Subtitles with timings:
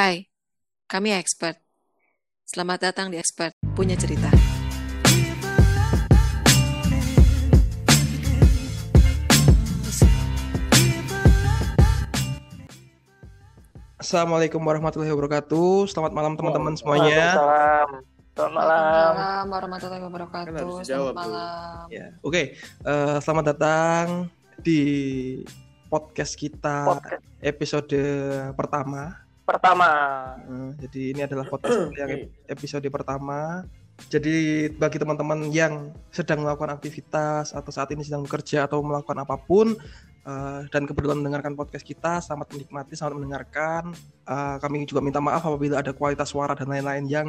[0.00, 0.24] Hai,
[0.88, 1.60] kami expert.
[2.48, 4.32] Selamat datang di Expert Punya Cerita.
[14.00, 15.92] Assalamualaikum warahmatullahi wabarakatuh.
[15.92, 17.36] Selamat malam teman-teman semuanya.
[17.36, 17.88] Waalaikumsalam.
[18.32, 19.12] Selamat malam.
[19.12, 20.56] Malam warahmatullahi Kan wabarakatuh.
[20.64, 21.84] harus Selamat malam.
[21.92, 22.56] Ya, oke.
[22.56, 24.32] Eh, selamat datang
[24.64, 24.80] di
[25.92, 27.92] podcast kita Podcast episode
[28.56, 29.28] pertama.
[29.50, 29.90] Pertama.
[30.78, 33.66] Jadi ini adalah podcast yang ep- episode pertama.
[34.08, 39.36] Jadi bagi teman-teman yang sedang melakukan aktivitas atau saat ini sedang bekerja atau melakukan apa
[39.36, 39.76] pun
[40.24, 43.82] eh, dan kebetulan mendengarkan podcast kita, selamat menikmati, selamat mendengarkan.
[44.24, 47.28] Eh, kami juga minta maaf apabila ada kualitas suara dan lain-lain yang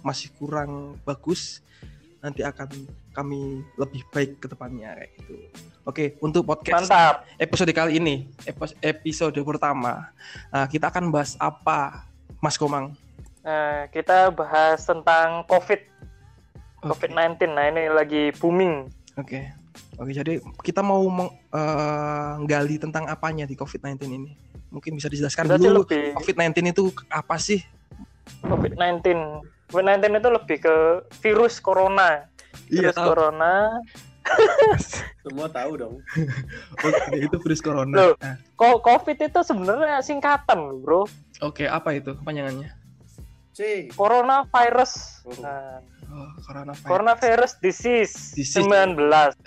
[0.00, 1.60] masih kurang bagus.
[2.28, 2.68] Nanti akan
[3.16, 5.34] kami lebih baik ke depannya kayak gitu.
[5.88, 7.24] Oke, untuk podcast Mantap.
[7.40, 10.12] episode kali ini, epi- episode pertama,
[10.52, 12.04] uh, kita akan bahas apa,
[12.44, 12.92] Mas Komang?
[13.40, 15.80] Nah, kita bahas tentang COVID,
[16.84, 17.48] Oke, COVID-19.
[17.56, 18.92] Nah, ini lagi booming.
[19.16, 19.48] Oke,
[19.96, 20.12] oke.
[20.12, 24.36] Jadi kita mau meng- uh, nggali tentang apanya di COVID-19 ini?
[24.68, 27.64] Mungkin bisa dijelaskan sih dulu lebih COVID-19 itu apa sih?
[28.44, 29.08] COVID-19.
[29.68, 30.76] COVID-19 itu lebih ke
[31.20, 32.24] virus corona.
[32.66, 33.06] Iya Virus tahu.
[33.06, 33.52] corona.
[35.22, 35.94] Semua tahu dong.
[36.74, 37.92] Oke, itu virus corona.
[37.92, 38.12] Loh.
[38.18, 41.08] Nah, Kok COVID itu sebenarnya singkatan, Bro.
[41.40, 42.72] Oke, apa itu kepanjangannya?
[43.52, 43.88] C.
[43.92, 44.92] Coronavirus.
[45.24, 45.36] Oh.
[45.40, 46.88] Nah, Oh, coronavirus.
[46.88, 48.64] coronavirus disease, Disease.
[48.64, 48.96] 19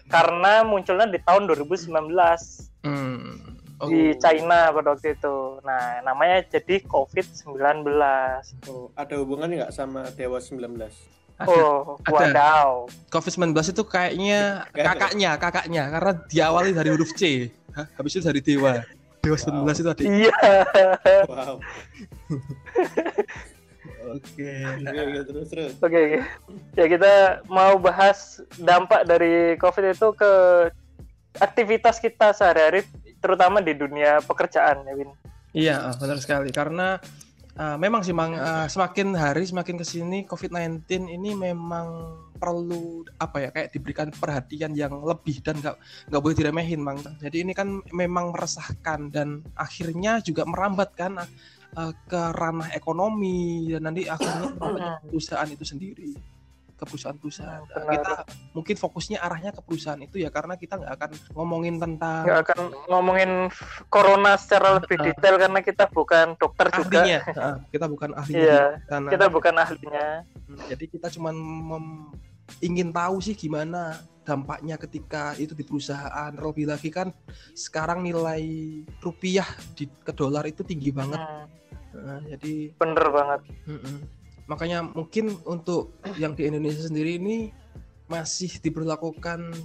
[0.06, 1.90] karena munculnya di tahun 2019
[2.86, 3.51] Hmm.
[3.82, 5.58] Oh, di China pada waktu itu.
[5.66, 7.82] Nah, namanya jadi COVID-19.
[8.70, 10.78] Oh, ada hubungannya nggak sama Dewa 19?
[11.42, 11.50] ada.
[11.50, 12.14] Oh, Ada.
[12.14, 12.70] wadaw.
[13.10, 14.94] COVID-19 itu kayaknya ada.
[14.94, 17.50] kakaknya, kakaknya karena diawali dari huruf C.
[17.74, 17.88] Hah?
[17.98, 18.86] Habis itu dari dewa.
[19.22, 20.04] Dewa 19 itu tadi.
[20.06, 20.34] Iya.
[21.30, 21.56] Wow.
[24.12, 24.52] Oke.
[24.82, 25.72] Oke, oke, terus terus.
[25.80, 26.20] Oke, oke.
[26.76, 27.14] Ya kita
[27.48, 30.32] mau bahas dampak dari COVID itu ke
[31.40, 32.84] aktivitas kita sehari-hari
[33.22, 35.12] terutama di dunia pekerjaan ya, Win.
[35.54, 36.50] Iya, ah, benar sekali.
[36.50, 36.98] Karena
[37.56, 43.38] ah, memang sih, Mang, ah, semakin hari semakin ke sini COVID-19 ini memang perlu apa
[43.38, 45.78] ya kayak diberikan perhatian yang lebih dan nggak
[46.10, 47.00] nggak boleh diremehin, Mang.
[47.22, 53.86] Jadi ini kan memang meresahkan dan akhirnya juga merambat kan ah, ke ranah ekonomi dan
[53.86, 56.41] nanti akhirnya merambat ke perusahaan itu sendiri
[56.82, 57.62] ke perusahaan-perusahaan.
[57.62, 57.94] Nah, Benar.
[57.94, 58.14] kita
[58.52, 62.58] mungkin fokusnya arahnya ke perusahaan itu ya karena kita nggak akan ngomongin tentang Nggak akan
[62.90, 63.32] ngomongin
[63.86, 65.04] corona secara lebih Ah.
[65.08, 67.06] detail karena kita bukan dokter juga.
[67.06, 67.20] ahlinya.
[67.38, 68.42] Ah, kita bukan ahlinya.
[68.42, 69.08] Iya, sana.
[69.08, 70.08] Kita bukan ahlinya.
[70.66, 72.10] Jadi kita cuman mem-
[72.60, 76.34] ingin tahu sih gimana dampaknya ketika itu di perusahaan.
[76.34, 77.14] Terlebih lagi kan
[77.54, 78.42] sekarang nilai
[78.98, 81.22] rupiah di ke dolar itu tinggi banget.
[81.22, 81.46] Hmm,
[81.92, 83.42] Nah, jadi bener banget.
[84.52, 87.56] Makanya mungkin untuk yang di Indonesia sendiri ini
[88.12, 89.56] masih diberlakukan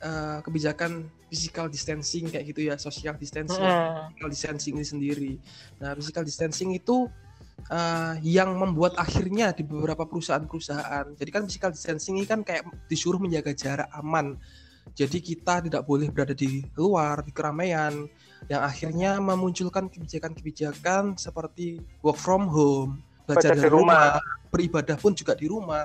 [0.00, 5.32] eh, kebijakan physical distancing kayak gitu ya, social distancing Hmm, physical distancing ini sendiri.
[5.78, 7.06] Nah, physical distancing itu
[7.70, 11.14] uh, yang membuat akhirnya di beberapa perusahaan-perusahaan.
[11.14, 14.34] Jadi kan physical distancing ini kan kayak disuruh menjaga jarak aman.
[14.96, 18.10] Jadi kita tidak boleh berada di luar, di keramaian,
[18.50, 22.98] yang akhirnya memunculkan kebijakan-kebijakan seperti work from home,
[23.36, 24.18] belajar dari rumah.
[24.18, 25.84] rumah, beribadah pun juga di rumah.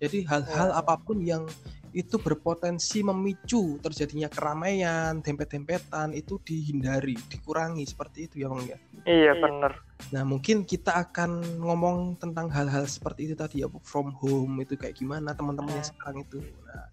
[0.00, 0.80] Jadi hal-hal Ya.
[0.80, 1.44] apa pun yang
[1.90, 8.76] itu berpotensi memicu terjadinya keramaian, dempet-dempetan itu dihindari, dikurangi seperti itu ya Bang ya.
[9.08, 9.32] iya Iya.
[9.40, 9.72] bener.
[10.12, 14.92] Nah, mungkin kita akan ngomong tentang hal-hal seperti itu tadi ya, from home itu kayak
[14.92, 15.90] gimana teman-temannya Hmm.
[15.96, 16.38] sekarang itu.
[16.68, 16.84] Nah,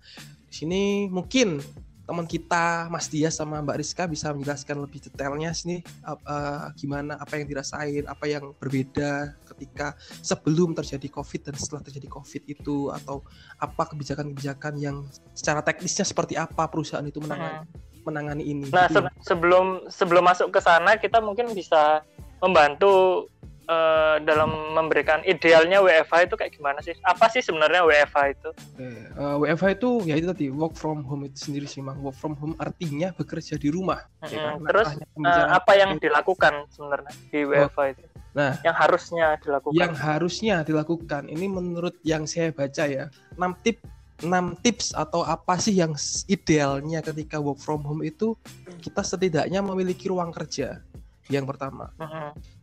[0.47, 0.81] di sini
[1.12, 1.59] mungkin
[2.03, 7.16] teman kita Mas Dias sama Mbak Rizka bisa menjelaskan lebih detailnya sini ap- eh, gimana
[7.16, 12.91] apa yang dirasain, apa yang berbeda ketika sebelum terjadi Covid dan setelah terjadi Covid itu
[12.91, 13.24] atau
[13.56, 17.64] apa kebijakan-kebijakan yang secara teknisnya seperti apa perusahaan itu menangani,
[18.03, 18.68] menangani ini.
[18.68, 19.00] Nah, Gitu.
[19.00, 22.03] se- sebelum sebelum masuk ke sana kita mungkin bisa
[22.44, 23.25] membantu
[23.63, 26.93] eh, dalam memberikan idealnya WFH itu kayak gimana sih?
[27.02, 28.49] Apa sih sebenarnya WFH itu?
[28.52, 31.99] Oke, eh, WFH itu ya itu tadi work from home itu sendiri sih Mang.
[31.99, 34.03] Work from home artinya bekerja di rumah.
[34.23, 34.43] Ya Mm-mm.
[34.43, 34.53] kan?
[34.67, 36.02] Terus Eh, pembicaraan apa yang itu.
[36.05, 38.05] dilakukan sebenarnya di WFH itu?
[38.34, 38.58] Nah.
[38.66, 39.78] yang harusnya dilakukan.
[39.78, 43.05] yang harusnya dilakukan ini menurut yang saya baca ya
[43.38, 43.78] 6 tip
[44.26, 44.26] 6
[44.58, 45.93] tips atau apa sih yang
[46.26, 48.34] idealnya ketika work from home itu
[48.82, 50.82] kita setidaknya memiliki ruang kerja
[51.31, 51.91] yang pertama.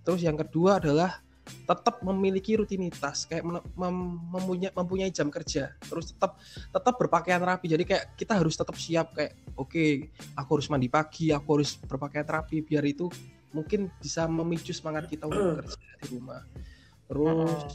[0.05, 1.21] Terus yang kedua adalah
[1.51, 5.75] tetap memiliki rutinitas kayak mem- mempunyai mempunyai jam kerja.
[5.83, 6.39] Terus tetap
[6.71, 7.67] tetap berpakaian rapi.
[7.71, 12.27] Jadi kayak kita harus tetap siap kayak oke aku harus mandi pagi aku harus berpakaian
[12.29, 12.63] rapi.
[12.63, 13.11] Biar itu
[13.51, 16.43] mungkin bisa memicu semangat kita untuk kerja di rumah.
[17.11, 17.75] Terus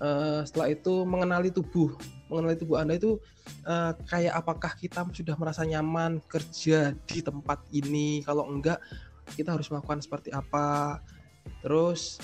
[0.00, 1.92] eh, setelah itu mengenali tubuh,
[2.32, 3.20] mengenali tubuh anda itu
[3.68, 8.24] eh, kayak apakah kita sudah merasa nyaman kerja di tempat ini?
[8.24, 8.80] Kalau enggak,
[9.34, 10.98] kita harus melakukan seperti apa?
[11.62, 12.18] Terus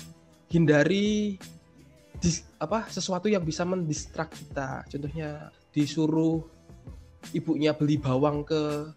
[0.49, 1.37] hindari
[2.19, 4.83] dis- apa sesuatu yang bisa mendistrak kita.
[4.89, 6.43] Contohnya disuruh
[7.35, 8.91] ibunya beli bawang ke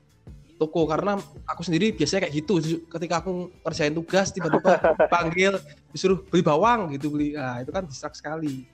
[0.56, 4.78] toko karena aku sendiri biasanya kayak gitu ketika aku ngerjain tugas tiba-tiba
[5.12, 5.58] panggil
[5.90, 8.70] disuruh beli bawang gitu beli ah itu kan distrak sekali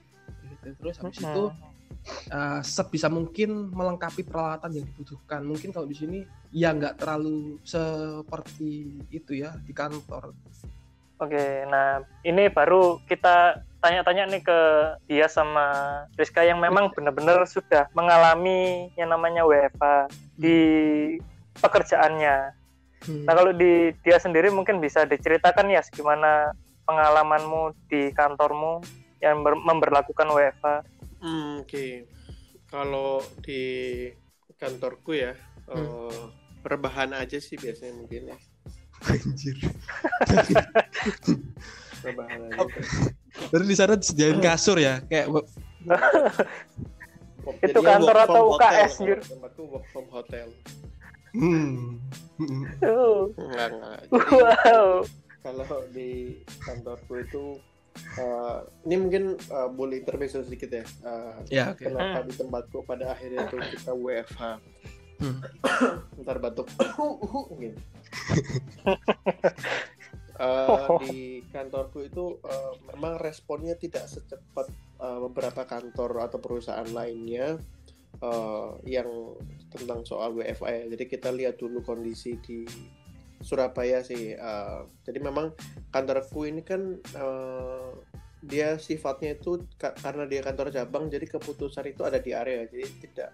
[0.59, 0.75] Gitu.
[0.75, 1.43] terus habis itu
[2.31, 6.19] uh, sebisa mungkin melengkapi peralatan yang dibutuhkan mungkin kalau di sini
[6.53, 10.33] ya nggak terlalu seperti itu ya di kantor
[11.19, 14.59] Oke, nah ini baru kita tanya-tanya nih ke
[15.11, 15.67] dia sama
[16.15, 20.07] Rizka yang memang benar-benar sudah mengalami yang namanya WFH
[20.39, 20.59] di
[21.59, 22.55] pekerjaannya.
[23.03, 23.23] Hmm.
[23.27, 26.55] Nah kalau di dia sendiri mungkin bisa diceritakan ya gimana
[26.87, 28.79] pengalamanmu di kantormu
[29.19, 30.67] yang memberlakukan WFH.
[31.19, 32.07] Hmm, Oke,
[32.67, 33.63] kalau di
[34.55, 35.35] kantorku ya
[35.69, 35.85] Hmm.
[35.85, 36.23] eh,
[36.65, 38.37] rebahan aja sih biasanya mungkin ya
[39.05, 39.55] Anjir.
[42.03, 42.67] rebahan aja.
[43.53, 45.29] Terus di sana disediain kasur ya, kayak
[47.63, 49.19] Itu kantor atau hotel, UKS, kalau Jur?
[49.23, 50.47] Tempatku work from hotel.
[51.31, 52.01] hmm.
[52.41, 52.63] hmm.
[52.81, 53.99] Uh, Enggak, enggak.
[54.09, 54.89] Jadi, wow.
[55.39, 56.09] kalau di
[56.59, 57.43] kantorku itu
[58.17, 58.57] eh,
[58.87, 60.85] ini mungkin eh, boleh intermezzo sedikit ya.
[60.85, 61.87] Eh, Ya, oke.
[61.87, 64.41] Kenapa di tempatku pada akhirnya tuh kita WFH.
[65.19, 65.39] Hmm.
[66.23, 66.67] Ntar batuk.
[67.59, 67.79] gitu.
[70.39, 74.71] Eh, di kantorku itu eh, memang responnya tidak secepat
[75.03, 77.59] eh, beberapa kantor atau perusahaan lainnya
[78.23, 79.35] eh, yang
[79.67, 80.95] tentang soal WFA ya.
[80.95, 82.63] Jadi kita lihat dulu kondisi di
[83.39, 84.35] Surabaya sih.
[84.35, 85.55] eh, jadi memang
[85.89, 87.91] kantorku ini kan eh,
[88.39, 92.67] dia sifatnya itu ka- karena dia kantor cabang, jadi keputusan itu ada di area.
[92.67, 93.29] Jadi tidak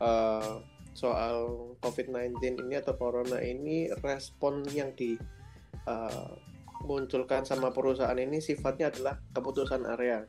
[0.00, 0.54] eh,
[0.96, 5.12] soal COVID-19 ini atau corona ini respon yang di
[5.84, 6.32] uh,
[6.88, 10.24] munculkan sama perusahaan ini sifatnya adalah keputusan area.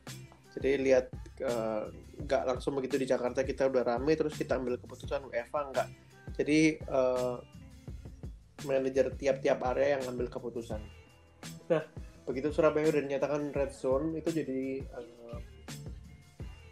[0.51, 1.07] Jadi lihat
[1.47, 1.87] uh,
[2.19, 5.87] nggak langsung begitu di Jakarta kita udah rame terus kita ambil keputusan WFA nggak.
[6.35, 6.59] Jadi
[6.91, 7.39] uh,
[8.65, 10.81] manajer tiap-tiap area yang ambil keputusan.
[11.69, 11.83] Nah
[12.27, 15.39] begitu Surabaya udah dinyatakan red zone itu jadi uh,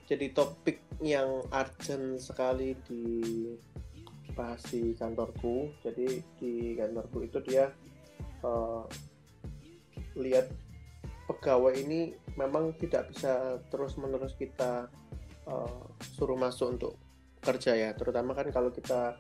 [0.06, 5.74] jadi topik yang urgent sekali dibahas di kantorku.
[5.82, 7.74] Jadi di kantorku itu dia
[8.46, 8.86] uh,
[10.16, 10.50] lihat
[11.26, 14.86] pegawai ini memang tidak bisa terus-menerus kita
[15.50, 15.82] uh,
[16.14, 16.94] suruh masuk untuk
[17.42, 17.90] kerja ya.
[17.98, 19.18] Terutama kan kalau kita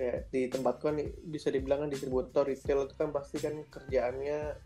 [0.00, 0.96] kayak di tempatku kan
[1.28, 4.56] bisa dibilang kan distributor retail itu kan pasti kan kerjaannya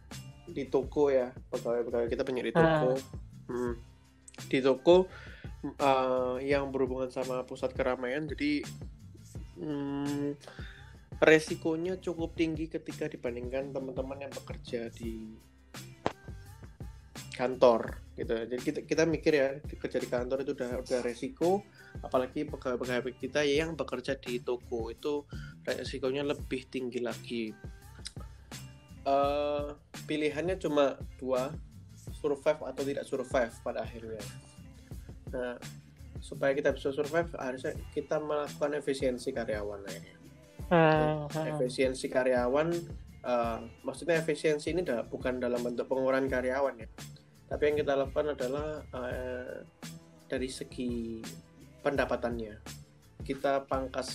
[0.47, 2.91] di toko ya pegawai-pegawai kita banyak di toko.
[3.51, 3.75] Hmm.
[4.47, 4.97] Di toko
[5.83, 8.63] uh, yang berhubungan sama pusat keramaian jadi
[9.59, 10.39] hmm,
[11.19, 15.35] resikonya cukup tinggi ketika dibandingkan teman-teman yang bekerja di
[17.35, 21.67] kantor gitu jadi kita, kita mikir ya kerja di kantor itu udah udah resiko
[22.03, 25.23] apalagi pegawai-pegawai kita yang bekerja di toko itu
[25.63, 27.45] resikonya lebih tinggi lagi.
[29.05, 29.69] Eh,
[30.09, 31.53] pilihannya cuma dua
[32.17, 34.25] survive atau tidak survive pada akhirnya.
[35.29, 35.61] Nah
[36.25, 40.17] supaya kita bisa survive harusnya kita melakukan efisiensi karyawan akhirnya.
[40.65, 41.47] Hmm, hmm.
[41.53, 42.73] efisiensi karyawan
[43.21, 46.89] eh, maksudnya efisiensi ini dah- bukan dalam bentuk pengurangan karyawan ya.
[47.45, 49.69] Tapi yang kita lakukan adalah eh,
[50.25, 51.21] dari segi
[51.85, 52.65] pendapatannya.
[53.21, 54.11] Kita pangkas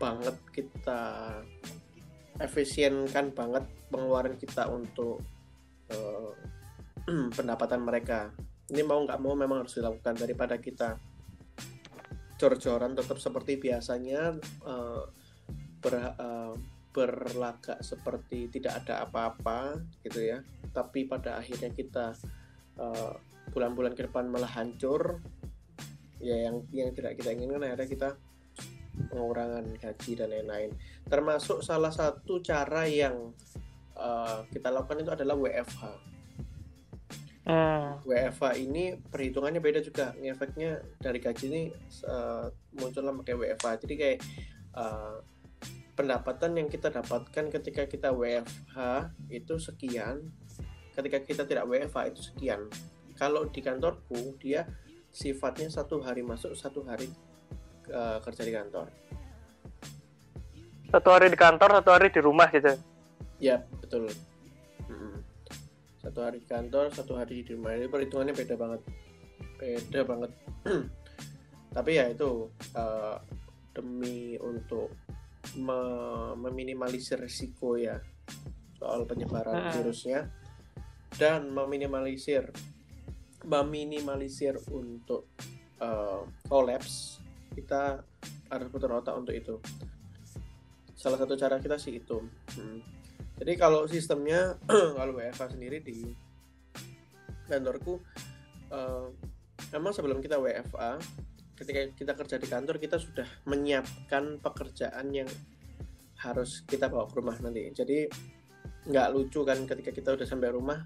[0.00, 1.00] banget kita
[2.40, 5.20] efisienkan banget pengeluaran kita untuk
[5.92, 6.32] eh,
[7.36, 8.32] pendapatan mereka.
[8.72, 10.16] Ini mau nggak mau memang harus dilakukan.
[10.16, 10.96] Daripada kita
[12.36, 15.02] jor-joran tetap seperti biasanya eh,
[15.80, 16.54] ber- eh,
[16.96, 20.40] berlagak seperti tidak ada apa-apa gitu ya.
[20.72, 22.16] Tapi pada akhirnya kita
[22.80, 23.14] eh,
[23.52, 25.22] bulan-bulan ke depan malah hancur
[26.22, 28.08] ya yang yang tidak kita inginkan akhirnya kita
[29.12, 30.70] pengurangan gaji dan lain-lain.
[31.04, 33.32] Termasuk salah satu cara yang
[33.96, 36.16] eh, kita lakukan itu adalah WFH
[37.46, 38.02] Hmm.
[38.02, 40.10] WFH ini perhitungannya beda juga.
[40.18, 41.62] Efeknya dari gaji ini
[42.10, 44.18] uh, munculnya pakai WFH jadi kayak
[44.74, 45.22] uh,
[45.94, 48.76] pendapatan yang kita dapatkan ketika kita WFH
[49.30, 50.26] itu sekian
[50.98, 52.66] ketika kita tidak WFH itu sekian.
[53.14, 54.66] Kalau di kantorku dia
[55.16, 57.08] sifatnya satu hari masuk satu hari
[57.88, 58.86] uh, kerja di kantor.
[60.92, 62.76] Satu hari di kantor, satu hari di rumah gitu.
[63.40, 64.12] ya betul.
[65.98, 67.72] Satu hari di kantor satu hari di rumah.
[67.74, 68.80] Ini perhitungannya beda banget.
[69.58, 70.30] Beda banget.
[71.76, 72.46] Tapi ya itu
[72.76, 73.16] uh,
[73.74, 74.92] demi untuk
[75.58, 77.96] me- meminimalisir risiko ya
[78.76, 79.72] soal penyebaran Hmm.
[79.72, 80.28] virusnya
[81.16, 82.52] dan meminimalisir
[83.46, 85.30] meminimalisir untuk
[85.78, 87.22] uh, kolaps
[87.54, 88.02] kita
[88.50, 89.56] harus putar otak untuk itu.
[90.98, 92.18] Salah satu cara kita sih itu.
[92.58, 92.80] Hmm.
[93.36, 94.56] jadi kalau sistemnya
[94.98, 96.08] kalau WFA sendiri di
[97.44, 98.00] kantorku
[98.72, 99.12] uh,
[99.76, 100.96] memang sebelum kita WFA
[101.56, 105.28] ketika kita kerja di kantor kita sudah menyiapkan pekerjaan yang
[106.20, 107.72] harus kita bawa ke rumah nanti.
[107.72, 108.08] Jadi
[108.86, 110.78] nggak lucu kan ketika kita udah sampai rumah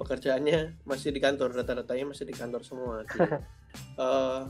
[0.00, 3.04] pekerjaannya masih di kantor data-datanya masih di kantor semua
[4.00, 4.40] eh,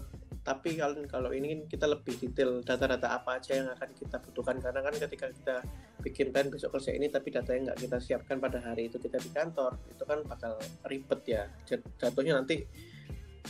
[0.40, 4.56] tapi kalau kalau ini kan kita lebih detail data-data apa aja yang akan kita butuhkan.
[4.56, 5.56] Karena kan ketika kita
[6.00, 9.28] bikin plan besok kerja ini tapi datanya nggak kita siapkan pada hari itu kita di
[9.28, 10.56] kantor itu kan bakal
[10.88, 11.44] ribet ya.
[11.68, 12.64] Jat- jatuhnya nanti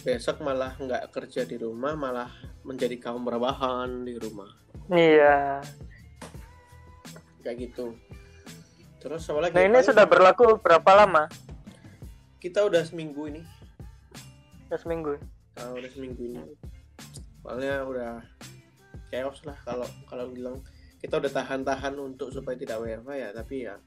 [0.03, 2.31] besok malah nggak kerja di rumah malah
[2.67, 4.51] menjadi kaum rebahan di rumah.
[4.91, 5.63] Iya.
[7.41, 7.97] kayak gitu.
[9.01, 9.57] Terus lagi?
[9.57, 11.25] Nah ini Paling sudah berlaku berapa lama?
[12.41, 13.43] Kita udah seminggu ini.
[14.67, 15.13] Sudah seminggu.
[15.61, 16.41] Ah, udah seminggu ini.
[17.45, 18.25] Soalnya udah
[19.13, 20.59] chaos lah kalau kalau bilang.
[21.01, 23.81] Kita udah tahan-tahan untuk supaya tidak WFA ya tapi ya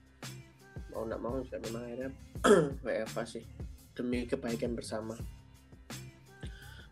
[0.89, 2.09] mau nggak mau ya memang akhirnya
[2.85, 3.45] WFA sih
[3.93, 5.13] demi kebaikan bersama.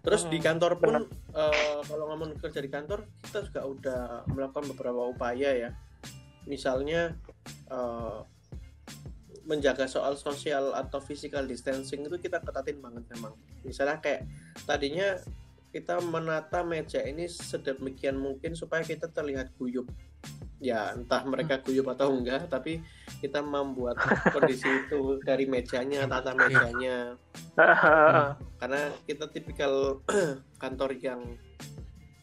[0.06, 0.94] Terus di Hmm, kantor pun
[1.34, 5.70] eh, kalau ngomong kerja di kantor kita juga udah melakukan beberapa upaya ya.
[6.46, 7.18] Misalnya
[7.74, 8.18] eh,
[9.52, 13.36] menjaga soal sosial atau physical distancing itu kita ketatin banget memang.
[13.68, 14.24] Misalnya kayak
[14.64, 15.20] tadinya
[15.76, 19.92] kita menata meja ini sedemikian mungkin supaya kita terlihat guyup.
[20.64, 22.80] Ya entah mereka guyup atau enggak tapi
[23.20, 24.00] kita membuat
[24.32, 27.20] kondisi itu dari mejanya tata mejanya.
[28.56, 30.00] Karena kita tipikal
[30.64, 31.20] kantor yang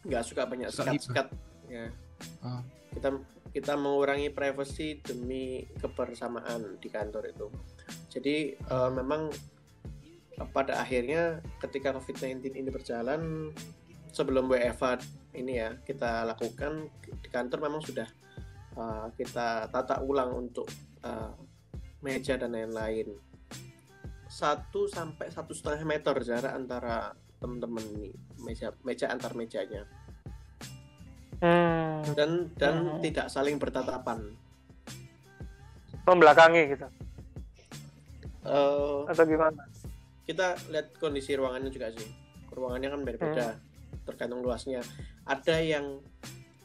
[0.09, 1.29] nggak suka banyak sekat-sekat
[1.69, 1.93] ya.
[2.41, 2.65] Ah.
[2.89, 3.15] kita
[3.50, 7.47] kita mengurangi privacy demi kebersamaan di kantor itu.
[8.12, 9.33] Jadi eh, memang
[10.37, 13.52] eh, pada akhirnya ketika COVID-19 ini berjalan
[14.12, 14.99] sebelum WFA
[15.37, 18.09] ini ya kita lakukan di kantor memang sudah
[18.76, 20.69] eh, kita tata ulang untuk
[21.05, 21.33] eh,
[22.02, 23.14] meja dan lain-lain.
[24.28, 28.12] Satu sampai satu setengah meter jarak antara teman-teman
[28.43, 29.87] meja meja antar mejanya
[31.38, 32.99] Hmm, dan dan Hmm.
[32.99, 34.26] tidak saling bertatapan.
[36.02, 36.87] Membelakangi gitu.
[38.42, 39.62] Eh, Atau gimana?
[40.25, 42.09] kita lihat kondisi ruangannya juga sih.
[42.50, 43.47] Ruangannya kan berbeda
[44.04, 44.80] tergantung luasnya.
[45.25, 46.00] Ada yang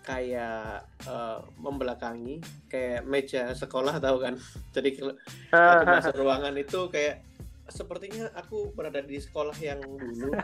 [0.02, 4.36] kayak eh, membelakangi kayak meja sekolah tahu kan?
[4.76, 5.16] Jadi kalau
[5.86, 7.22] masuk ruangan itu kayak
[7.64, 10.34] sepertinya aku berada di sekolah yang dulu.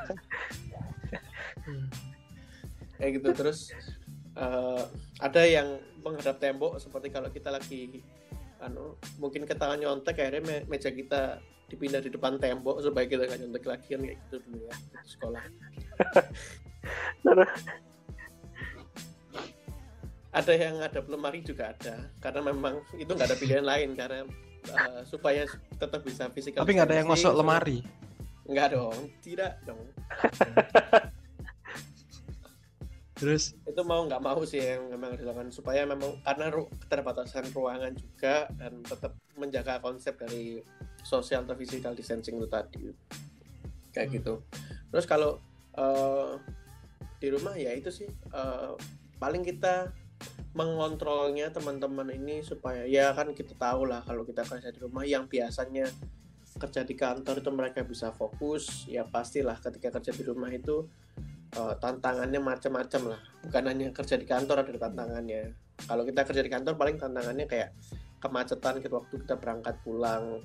[2.99, 3.71] Kayak gitu terus
[4.39, 4.83] eh,
[5.19, 5.67] ada yang
[5.99, 7.99] menghadap tembok seperti kalau kita lagi
[8.59, 13.23] anu mungkin ke tangan nyontek akhirnya me- meja kita dipindah di depan tembok supaya kita
[13.23, 15.43] nggak nyontek lagi kan kayak gitu dulu ya di sekolah.
[20.29, 24.21] Ada yang ada lemari juga ada karena memang itu nggak ada pilihan lain karena
[24.61, 25.41] eh, supaya
[25.73, 27.81] tetap bisa physical Tapi nggak ada yang masuk lemari.
[28.45, 29.77] nggak dong tidak dong
[33.19, 33.51] Terus?
[33.67, 38.47] Itu mau nggak mau sih yang memang dilakukan supaya memang karena ru- keterbatasan ruangan juga
[38.55, 40.63] dan tetap menjaga konsep dari
[41.03, 42.87] social atau physical distancing itu tadi.
[43.91, 44.15] Kayak Hmm.
[44.15, 44.33] gitu.
[44.89, 45.43] Terus kalau
[45.75, 46.31] eh,
[47.19, 48.71] di rumah ya itu sih eh,
[49.19, 49.91] paling kita
[50.57, 55.29] mengontrolnya teman-teman ini supaya ya kan kita tahu lah kalau kita kerja di rumah yang
[55.29, 55.85] biasanya
[56.57, 60.89] kerja di kantor itu mereka bisa fokus ya pastilah ketika kerja di rumah itu
[61.55, 63.21] eh, tantangannya macam-macam lah.
[63.45, 65.55] Bukan hanya kerja di kantor ada tantangannya.
[65.79, 67.71] Kalau kita kerja di kantor paling tantangannya kayak
[68.19, 70.43] kemacetan ketika waktu kita berangkat pulang.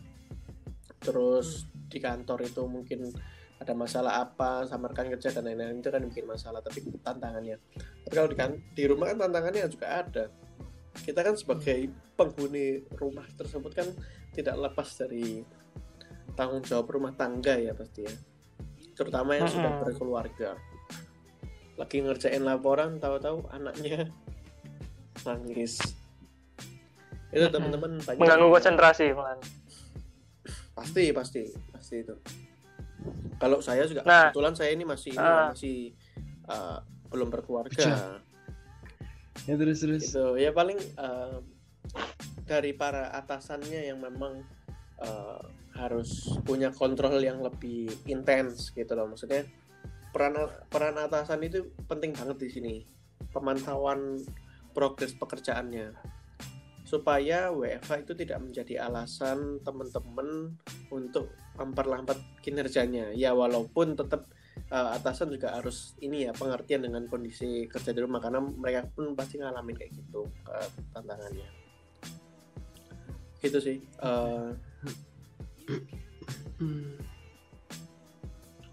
[1.02, 3.10] Terus di kantor itu mungkin
[3.58, 7.58] ada masalah apa sama rekan kerja dan lain-lain itu kan bikin masalah tapi tantangannya.
[8.06, 10.24] Tapi kalau di, kan- di rumah kan tantangannya juga ada.
[10.94, 13.88] Kita kan sebagai penghuni rumah tersebut kan
[14.30, 15.42] tidak lepas dari
[16.38, 18.14] tanggung jawab rumah tangga ya pasti ya.
[18.94, 20.54] Terutama yang sudah berkeluarga
[21.74, 24.06] lagi ngerjain laporan tahu-tahu anaknya
[25.26, 25.80] nangis
[27.34, 29.34] itu teman-teman banyak Mengganggu konsentrasi malah.
[30.74, 31.42] pasti pasti
[31.74, 32.14] pasti itu
[33.38, 34.30] kalau saya juga Nah.
[34.30, 35.50] kebetulan saya ini masih Ah.
[35.50, 35.90] masih
[36.46, 36.78] uh,
[37.10, 38.18] belum berkeluarga
[39.44, 40.02] ya terus terus.
[40.08, 41.42] gitu ya paling uh,
[42.46, 44.42] dari para atasannya yang memang
[45.02, 45.42] uh,
[45.74, 49.42] harus punya kontrol yang lebih intens gitu loh maksudnya
[50.14, 50.38] peran
[50.70, 52.74] peran atasan itu penting banget di sini.
[53.34, 54.22] Pemantauan
[54.70, 55.90] progres pekerjaannya.
[56.86, 60.54] Supaya WFH itu tidak menjadi alasan teman-teman
[60.94, 62.14] untuk memperlambat
[62.46, 63.10] kinerjanya.
[63.10, 64.30] Ya walaupun tetap
[64.70, 68.22] uh, atasan juga harus ini ya pengertian dengan kondisi kerja di rumah.
[68.22, 71.50] Karena mereka pun pasti ngalamin kayak gitu uh, tantangannya.
[73.42, 74.54] Gitu sih uh.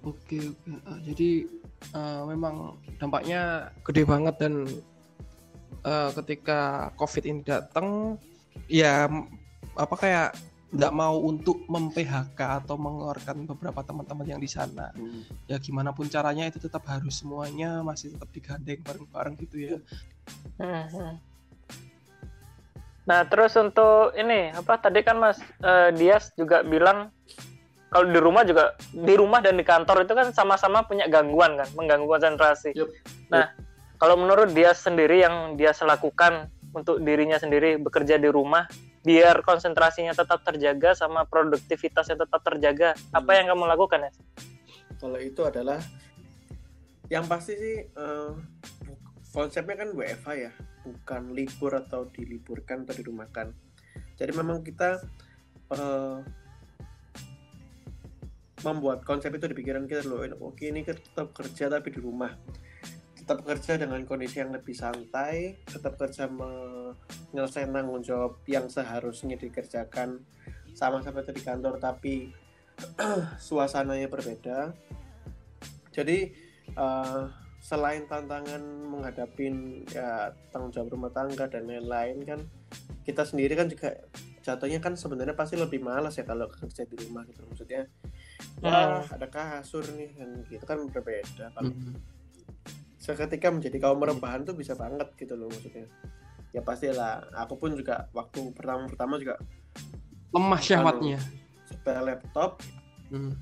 [0.02, 0.72] Oke oke.
[0.86, 1.46] Ah, jadi
[1.94, 4.66] uh, memang dampaknya gede banget dan
[5.86, 8.18] uh, ketika COVID ini datang,
[8.66, 9.06] ya
[9.78, 10.30] apa kayak
[10.72, 14.96] nggak mau untuk mem-PHK atau mengeluarkan beberapa teman-teman yang di sana.
[15.52, 19.78] Ya gimana pun caranya itu tetap harus semuanya masih tetap digandeng bareng-bareng gitu ya.
[20.56, 21.20] Mhm.
[23.02, 27.12] Nah, terus untuk ini apa tadi kan Mas eh, Dias juga bilang
[27.92, 31.68] kalau di rumah juga di rumah dan di kantor itu kan sama-sama punya gangguan kan,
[31.76, 32.72] mengganggu konsentrasi.
[32.72, 32.88] Yup.
[33.28, 33.52] Nah,
[34.00, 38.64] kalau menurut Dias sendiri yang dia lakukan untuk dirinya sendiri bekerja di rumah
[39.04, 44.12] biar konsentrasinya tetap terjaga sama produktivitasnya tetap terjaga, apa yang kamu lakukan ya?
[45.02, 45.82] kalau itu adalah
[47.10, 48.32] yang pasti sih eh,
[49.34, 50.54] konsepnya kan WFH ya
[50.86, 53.50] bukan libur atau diliburkan atau dirumahkan
[54.22, 55.02] jadi memang kita
[55.74, 56.18] eh,
[58.62, 60.26] membuat konsep itu di pikiran kita loh.
[60.42, 62.34] Oke ini tetap kerja tapi di rumah.
[63.18, 70.22] Tetap kerja dengan kondisi yang lebih santai tetap kerja menyelesaikan tanggung jawab yang seharusnya dikerjakan
[70.74, 72.34] sama seperti di kantor tapi
[73.48, 74.74] suasananya berbeda.
[75.92, 76.18] Jadi
[76.74, 77.24] eh,
[77.62, 79.46] selain tantangan menghadapi
[79.94, 82.42] ya tanggung jawab rumah tangga dan lain-lain kan
[83.06, 84.02] kita sendiri kan juga
[84.42, 87.46] jatuhnya kan sebenarnya pasti lebih malas ya kalau kerja di rumah gitu.
[87.46, 87.86] Maksudnya
[88.60, 91.96] ya ada kasur nih kan gitu kan berbeda kalau Hmm.
[92.98, 95.90] seketika menjadi kaum rebahan tuh bisa banget gitu loh maksudnya
[96.52, 99.42] ya pastilah aku pun juga waktu pertama-pertama juga
[100.32, 101.18] Lemah syahwatnya.
[101.66, 102.62] setel laptop
[103.08, 103.34] Hmm.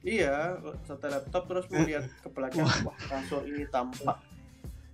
[0.00, 4.18] iya setel laptop terus melihat ke belakang wah kasur ini tampak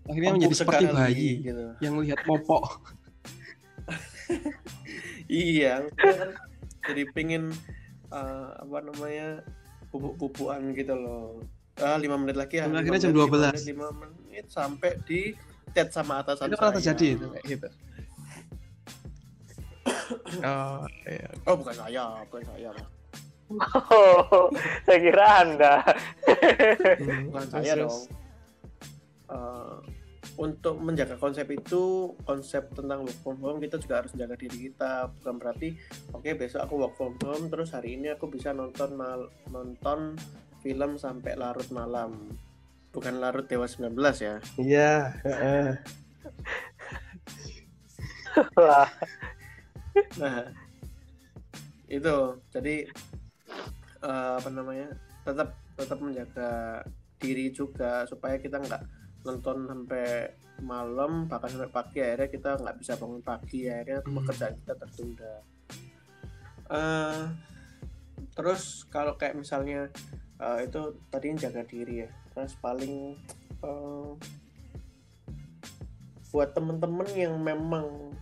[0.03, 2.83] Akhirnya menjadi seperti bayi gitu yang lihat popok.
[5.29, 6.29] iya kan
[6.83, 7.55] jadi pingin
[8.13, 9.29] eh, apa namanya
[9.89, 11.41] bubuk-bubukan gitu loh
[11.81, 13.33] ah lima menit lagi ya akhirnya jam 12.
[13.33, 15.33] menit, lima menit sampai di
[15.73, 17.69] chat sama atasan Itu pernah terjadi itu kayak gitu.
[20.45, 21.29] Oh, iya.
[21.49, 22.71] oh bukan saya bukan saya
[23.53, 24.49] Oh,
[24.89, 25.85] saya kira Anda.
[27.05, 28.01] Hmm, bukan saya dong
[29.33, 29.62] Eh,
[30.41, 35.13] untuk menjaga konsep itu konsep tentang work from home kita juga harus menjaga diri kita.
[35.21, 35.77] Bukan berarti
[36.13, 40.17] oke besok aku work from home terus hari ini aku bisa nonton mal- nonton
[40.65, 42.33] film sampai larut malam.
[42.93, 44.37] Bukan larut dewa 19 ya.
[44.57, 44.93] Iya.
[48.57, 48.89] Wah,
[50.17, 50.49] nah
[51.91, 52.17] itu.
[52.49, 52.89] Jadi
[54.01, 54.89] eh, apa namanya
[55.23, 56.81] tetap tetap menjaga
[57.23, 62.93] diri juga supaya kita nggak nonton sampai malam bahkan sampai pagi akhirnya kita nggak bisa
[62.99, 64.15] bangun pagi akhirnya Hmm.
[64.23, 65.35] pekerjaan kita tertunda
[66.73, 67.23] Eh,
[68.33, 69.93] terus kalau kayak misalnya
[70.41, 73.13] eh, itu tadi jaga diri ya terus paling
[73.61, 74.11] eh,
[76.33, 78.17] buat temen-temen yang memang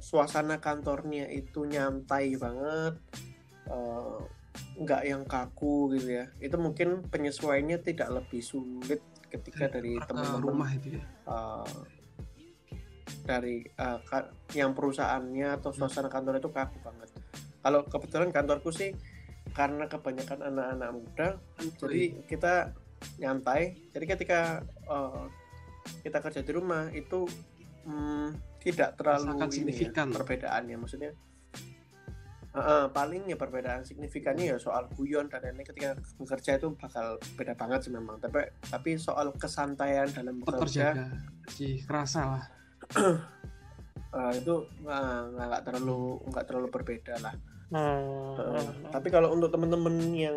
[0.00, 2.96] suasana kantornya itu nyantai banget
[4.72, 10.68] nggak yang kaku gitu ya itu mungkin penyesuaiannya tidak lebih sulit ketika dari teman-teman rumah
[10.76, 11.02] itu ya.
[11.02, 11.72] eh,
[13.22, 13.64] dari
[14.04, 17.08] ka- yang perusahaannya atau suasana kantor itu kaku banget.
[17.62, 18.92] Kalau kebetulan kantorku sih
[19.52, 21.28] karena kebanyakan anak-anak muda
[21.78, 22.54] jadi kita
[23.18, 23.78] nyantai.
[23.90, 25.24] Jadi ketika eh,
[26.06, 27.26] kita kerja di rumah itu
[27.86, 30.06] mm, tidak terlalu Rasakan ini ya, signifikan.
[30.14, 30.76] perbedaannya.
[30.78, 31.10] Maksudnya
[32.52, 37.56] eh, paling ya perbedaan signifikannya ya soal guyon dan lain-lain ketika bekerja itu bakal beda
[37.56, 41.08] banget sih memang tapi tapi soal kesantaian dalam bekerja
[41.48, 42.44] sih kerasa lah
[44.12, 45.00] eh, itu nggak
[45.32, 47.34] nggak nggak terlalu nggak terlalu berbeda lah
[47.72, 48.36] Hmm.
[48.36, 50.36] Eh, tapi kalau untuk temen-temen yang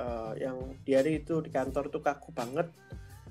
[0.00, 2.72] eh, yang di hari itu di kantor tuh kaku banget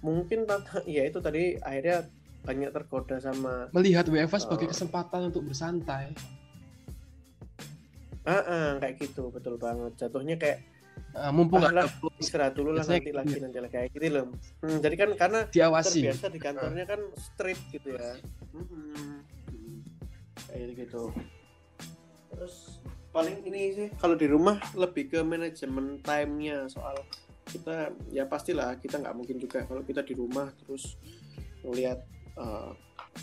[0.05, 0.45] mungkin
[0.85, 2.05] ya itu tadi akhirnya
[2.45, 4.71] banyak tergoda sama melihat WFH sebagai Oh.
[4.75, 6.13] kesempatan untuk bersantai
[8.23, 9.91] ah ah, kayak gitu betul banget.
[9.99, 10.59] Jatuhnya kayak
[11.13, 11.85] Eh, mumpung Ah, lah,
[12.17, 13.41] istirahat dulu lah nanti gitu lagi ya.
[13.45, 13.73] nanti lagi.
[13.77, 14.25] Kayak gitu loh.
[14.65, 15.99] Hmm, jadi kan karena diawasi.
[16.01, 18.17] terbiasa di kantornya kan street gitu ya.
[18.53, 19.21] Mm-mm.
[20.49, 21.13] kayak gitu.
[22.33, 22.81] Terus
[23.13, 26.65] paling ini sih kalau di rumah lebih ke manajemen time-nya.
[26.65, 26.97] Soal
[27.45, 30.97] kita ya pastilah kita nggak mungkin juga kalau kita di rumah terus
[31.61, 32.01] ngelihat
[32.41, 32.73] uh,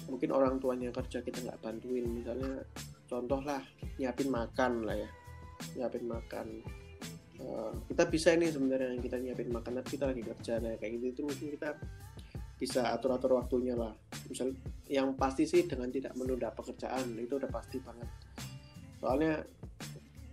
[0.07, 2.07] mungkin orang tuanya kerja kita nggak bantuin.
[2.07, 2.63] Misalnya
[3.11, 3.59] contoh lah
[3.99, 5.11] nyiapin makan lah ya.
[5.75, 6.47] Nyiapin makan.
[7.41, 10.93] Uh, kita bisa ini sebenarnya yang kita nyiapin makan tapi kita lagi kerja nah kayak
[11.01, 11.69] gitu itu mungkin kita
[12.61, 13.91] bisa atur atur waktunya lah.
[14.31, 14.55] Misal
[14.87, 18.09] yang pasti sih dengan tidak menunda pekerjaan itu udah pasti banget.
[19.03, 19.43] Soalnya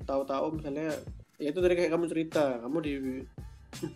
[0.05, 0.93] tahu-tahu misalnya
[1.41, 2.93] ya itu dari kayak kamu cerita kamu di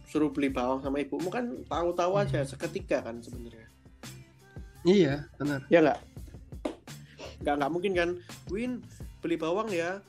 [0.08, 3.68] suruh beli bawang sama ibumu kan tahu-tahu aja seketika kan sebenarnya.
[4.88, 5.68] Iya benar.
[5.70, 6.11] Ya nggak
[7.42, 8.10] nggak nggak mungkin kan?
[8.50, 8.86] Win
[9.22, 10.02] beli bawang ya.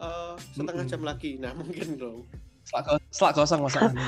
[0.00, 1.36] Uh, setengah jam lagi.
[1.36, 2.24] Nah mungkin dong.
[2.64, 3.96] Selak, selak kosong masakan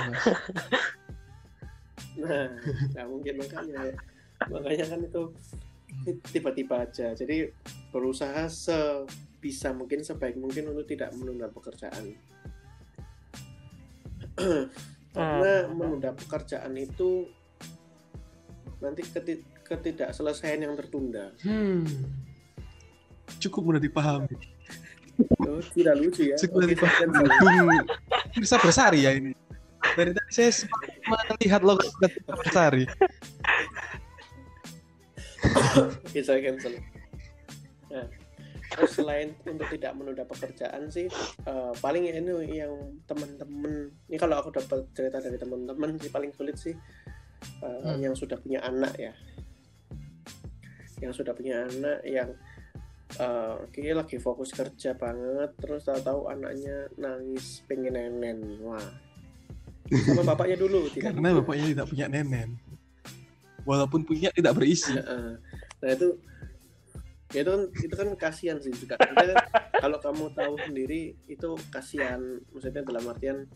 [2.13, 2.45] nah
[2.93, 3.97] nggak mungkin makanya
[4.53, 5.23] makanya kan itu
[6.33, 7.13] tiba-tiba aja.
[7.15, 7.51] Jadi
[7.93, 9.07] berusaha se
[9.43, 12.15] bisa mungkin sebaik mungkin untuk tidak menunda pekerjaan.
[15.13, 15.77] Karena hmm.
[15.77, 17.29] menunda pekerjaan itu
[18.81, 21.31] nanti ketid ketidakselesaian yang tertunda.
[21.45, 21.85] Hmm.
[23.43, 24.35] Cukup mudah dipahami.
[25.43, 26.37] Oh, tidak lucu ya.
[26.39, 27.27] Cukup mudah dipahami.
[28.39, 29.35] bisa bersari ya ini.
[29.99, 30.51] Dari tadi saya
[31.11, 31.85] melihat logo
[32.31, 32.87] bersari.
[36.15, 36.79] Bisa cancel.
[37.91, 38.07] Nah
[38.73, 41.05] terus selain untuk tidak menunda pekerjaan sih
[41.45, 42.73] uh, paling ya ini yang
[43.05, 46.73] teman-teman ini kalau aku dapat cerita dari teman-teman sih paling sulit sih
[47.63, 48.01] uh, hmm.
[48.01, 49.13] yang sudah punya anak ya.
[51.03, 52.31] Yang sudah punya anak yang
[53.21, 58.85] uh, kayaknya lagi fokus kerja banget terus tahu-tahu anaknya nangis pengen nenen wah.
[59.93, 62.57] Sama bapaknya dulu tidak karena bapaknya tidak punya nenen
[63.69, 64.95] walaupun punya tidak berisi.
[64.97, 66.19] Nah itu
[67.33, 69.01] ya itu kan itu kan kasihan sih juga.
[69.01, 69.17] Kan,
[69.81, 72.21] kalau kamu tahu sendiri itu kasihan.
[72.53, 73.49] Maksudnya dalam artian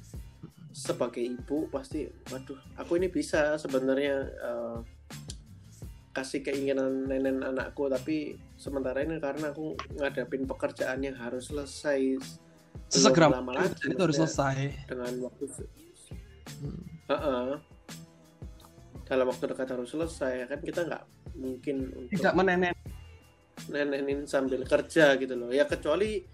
[0.76, 4.78] sebagai ibu pasti waduh aku ini bisa sebenarnya uh,
[6.12, 12.16] kasih keinginan nenek anakku tapi sementara ini karena aku ngadapin pekerjaan yang harus selesai
[12.88, 14.88] sesegera lama lagi itu harus selesai.
[14.88, 16.80] Dengan waktu hmm.
[17.08, 17.48] uh -uh.
[19.06, 20.60] dalam waktu dekat harus selesai kan?
[20.64, 21.04] Kita nggak
[21.36, 22.74] mungkin untuk tidak menenek
[23.68, 25.52] nenenin sambil kerja gitu loh.
[25.52, 26.24] Ya kecuali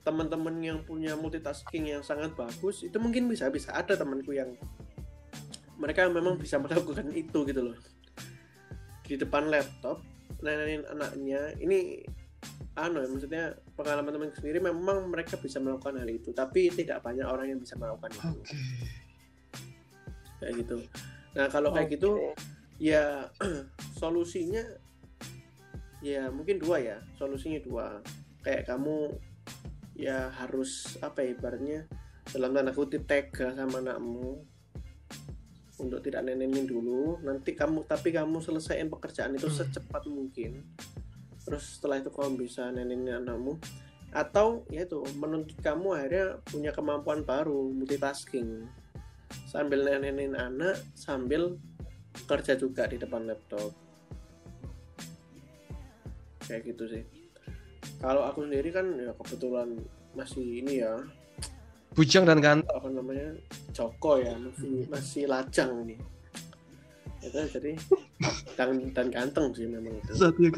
[0.00, 4.56] teman-teman yang punya multitasking yang sangat bagus itu mungkin bisa bisa ada temanku yang
[5.76, 7.78] mereka memang bisa melakukan itu gitu loh.
[9.04, 10.04] Di depan laptop
[10.40, 12.04] nenenin anaknya ini
[12.78, 13.44] anu ya maksudnya
[13.76, 17.76] pengalaman teman sendiri memang mereka bisa melakukan hal itu tapi tidak banyak orang yang bisa
[17.76, 18.28] melakukan itu.
[18.40, 18.58] Okay.
[20.40, 20.76] kayak gitu.
[21.36, 22.32] Nah kalau kayak gitu
[22.80, 23.28] ya
[24.00, 24.64] solusinya
[26.00, 28.00] ya mungkin dua ya solusinya dua.
[28.40, 29.20] Kayak kamu
[30.00, 31.84] ya harus apa ya ibaratnya
[32.32, 34.40] dalam tanda kutip tega sama anakmu
[35.80, 37.16] untuk tidak nenenin dulu.
[37.24, 39.56] Nanti kamu tapi kamu selesaiin pekerjaan itu hmm.
[39.56, 40.60] secepat mungkin.
[41.42, 43.56] Terus setelah itu kamu bisa nenenin anakmu.
[44.12, 48.68] Atau ya itu menuntut kamu akhirnya punya kemampuan baru multitasking.
[49.48, 51.56] Sambil nenenin anak sambil
[52.26, 53.72] kerja juga di depan laptop.
[56.44, 57.04] Kayak gitu sih.
[58.02, 59.78] Kalau aku sendiri kan ya kebetulan
[60.18, 60.98] masih ini ya.
[61.94, 63.34] Bujang dan ganteng apa namanya
[63.70, 65.96] Joko ya masih masih lajang ini.
[67.20, 67.72] Itu jadi
[68.56, 70.12] dan dan ganteng sih memang itu.
[70.16, 70.54] Satu yang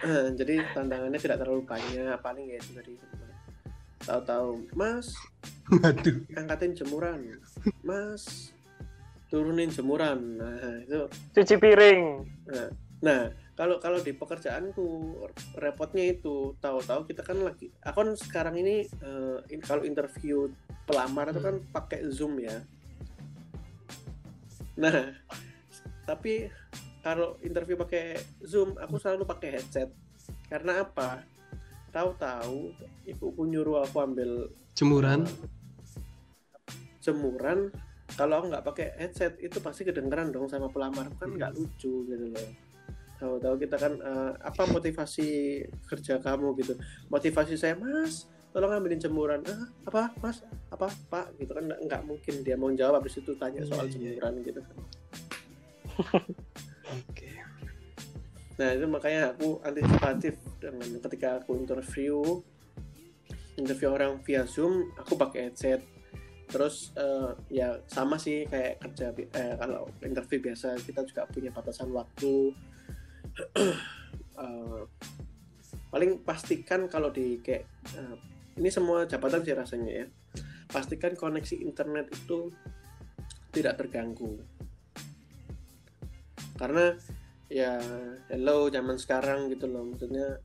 [0.00, 0.32] yeah.
[0.32, 2.94] jadi tantangannya tidak terlalu banyak paling ya itu tadi.
[4.00, 5.12] Tahu-tahu mas
[5.70, 6.24] Waduh.
[6.34, 7.36] angkatin jemuran.
[7.84, 8.50] Mas
[9.30, 10.40] turunin jemuran.
[10.40, 12.00] Nah itu cuci piring.
[12.50, 12.68] Nah,
[13.04, 13.20] nah
[13.60, 15.20] kalau kalau di pekerjaanku
[15.60, 20.48] repotnya itu tahu-tahu kita kan lagi aku kan sekarang ini uh, in, kalau interview
[20.88, 21.68] pelamar itu kan hmm.
[21.68, 22.56] pakai zoom ya.
[24.80, 25.12] Nah
[26.08, 26.48] tapi
[27.04, 29.92] kalau interview pakai zoom aku selalu pakai headset.
[30.48, 31.20] Karena apa?
[31.92, 32.72] Tahu-tahu
[33.04, 35.28] ibuku nyuruh aku ambil jemuran?
[35.28, 35.32] uh,
[37.04, 37.68] jemuran.
[38.16, 42.24] Kalau aku nggak pakai headset itu pasti kedengeran dong sama pelamar kan nggak lucu gitu
[42.32, 42.69] loh
[43.20, 46.74] tahu-tahu kita kan uh, apa motivasi kerja kamu gitu.
[47.12, 49.44] Motivasi saya mas tolong ambilin jemuran.
[49.46, 50.40] Ah, apa mas?
[50.72, 51.36] Apa pak?
[51.36, 54.00] Gitu kan nggak mungkin dia mau jawab habis itu tanya soal yeah, iya.
[54.16, 54.60] jemuran gitu.
[54.64, 54.78] Kan
[56.96, 57.30] oke.
[58.60, 62.40] Nah itu makanya aku antisipatif dengan ketika aku interview
[63.60, 65.84] interview orang via zoom aku pakai headset.
[66.50, 71.94] Terus uh, ya sama sih kayak kerja eh, kalau interview biasa kita juga punya batasan
[71.94, 72.50] waktu
[74.38, 74.82] uh,
[75.92, 77.66] paling pastikan kalau di kayak
[77.98, 78.16] uh,
[78.58, 80.06] ini semua jabatan sih rasanya ya.
[80.70, 82.54] Pastikan koneksi internet itu
[83.50, 84.38] tidak terganggu.
[86.54, 86.94] Karena
[87.50, 87.82] ya
[88.30, 90.38] hello zaman sekarang gitu loh maksudnya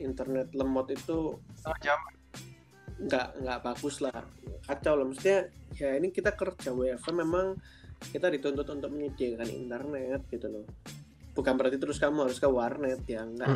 [0.00, 1.36] internet lemot itu
[3.04, 4.24] nggak nggak bagus lah.
[4.64, 7.58] Kacau lah maksudnya ya ini kita kerja WFH memang
[8.08, 10.64] kita dituntut untuk menyediakan internet gitu loh
[11.34, 13.48] bukan berarti terus kamu harus ke warnet ya enggak.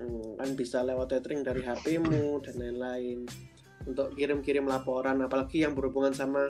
[0.00, 3.28] Hmm, kan bisa lewat tethering dari HP-mu dan lain-lain.
[3.84, 6.48] Untuk kirim-kirim laporan apalagi yang berhubungan sama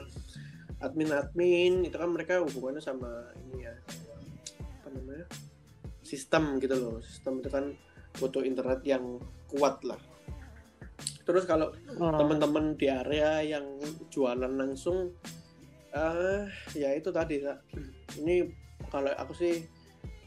[0.81, 3.75] admin-admin itu kan mereka hubungannya sama ini ya
[4.81, 5.25] apa namanya
[6.01, 6.97] sistem gitu loh.
[7.03, 7.75] Sistem itu kan
[8.19, 9.19] butuh internet yang
[9.51, 9.99] kuat lah.
[11.27, 12.17] Terus kalau hmm.
[12.17, 13.65] teman-teman di area yang
[14.11, 15.11] jualan langsung
[15.95, 16.43] uh,
[16.75, 17.39] ya itu tadi
[18.23, 18.60] ini
[18.91, 19.65] kalau aku sih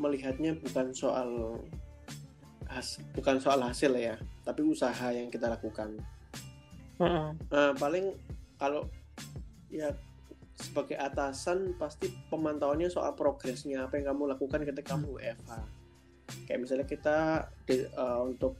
[0.00, 1.61] melihatnya bukan soal
[2.66, 6.00] has, bukan soal hasil ya tapi usaha yang kita lakukan.
[7.53, 8.16] Uh, paling
[8.59, 8.88] kalau
[9.68, 9.92] ya
[10.55, 15.50] sebagai atasan pasti pemantauannya soal progresnya apa yang kamu lakukan ketika kamu WFH
[16.46, 17.18] kayak misalnya kita
[17.66, 18.55] di, uh, untuk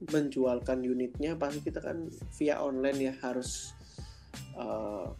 [0.00, 3.76] menjualkan unitnya pasti kita kan via online ya harus
[4.56, 5.12] uh,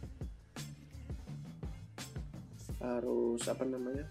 [2.80, 4.08] harus apa namanya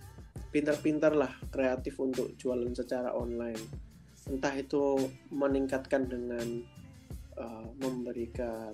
[0.49, 3.61] pintar-pintar lah kreatif untuk jualan secara online.
[4.29, 4.97] Entah itu
[5.29, 6.65] meningkatkan dengan
[7.37, 8.73] uh, memberikan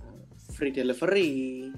[0.00, 0.22] uh,
[0.56, 1.68] free delivery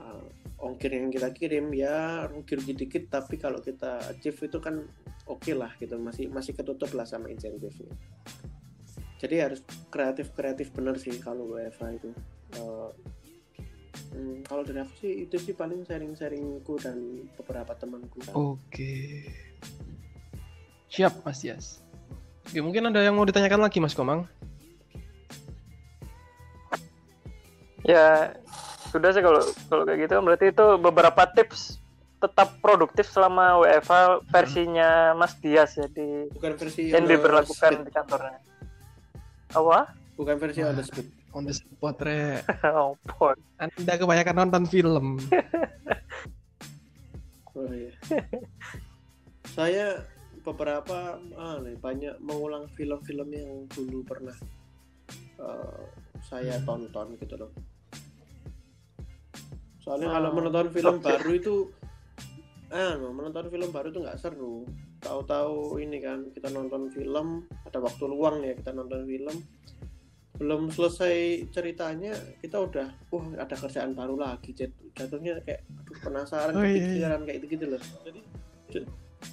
[0.00, 0.24] uh,
[0.60, 4.84] ongkir yang kita kirim ya ongkir dikit tapi kalau kita achieve itu kan
[5.28, 7.92] oke okay lah gitu masih masih ketutup lah sama insentifnya.
[9.16, 12.10] Jadi harus kreatif kreatif bener sih kalau WFA itu.
[12.60, 12.92] Uh,
[14.12, 18.20] hmm, kalau dari aku sih itu sih paling sharing-sharingku dan beberapa temanku.
[18.32, 18.58] Oke.
[18.70, 19.08] Okay.
[20.86, 21.86] siap mas Yas.
[22.46, 24.22] Oke, mungkin ada yang mau ditanyakan lagi Mas Komang?
[27.82, 28.34] Ya
[28.94, 30.14] sudah sih kalau kalau kayak gitu.
[30.22, 31.82] Berarti itu beberapa tips
[32.16, 38.40] tetap produktif selama WFH versinya Mas Dias jadi bukan versi yang diberlakukan di kantornya.
[39.52, 39.92] Apa?
[40.16, 42.42] Bukan versi on the speed on the spot re
[42.76, 42.94] oh,
[43.58, 45.18] anda kebanyakan nonton film
[47.56, 47.92] oh, iya.
[49.56, 49.86] saya
[50.46, 54.36] beberapa ah, banyak mengulang film-film yang dulu pernah
[55.42, 55.82] uh,
[56.22, 57.50] saya tonton gitu loh
[59.82, 60.14] soalnya oh.
[60.18, 61.06] kalau menonton film okay.
[61.14, 61.54] baru itu
[62.74, 64.66] ah menonton film baru itu nggak seru
[64.98, 69.36] tahu-tahu ini kan kita nonton film ada waktu luang ya kita nonton film
[70.36, 72.12] belum selesai ceritanya
[72.44, 74.52] kita udah wah ada kerjaan baru lagi
[74.92, 77.26] jatuhnya kayak aduh penasaran oh, iya, kepikiran iya.
[77.26, 78.20] kayak gitu gitu loh jadi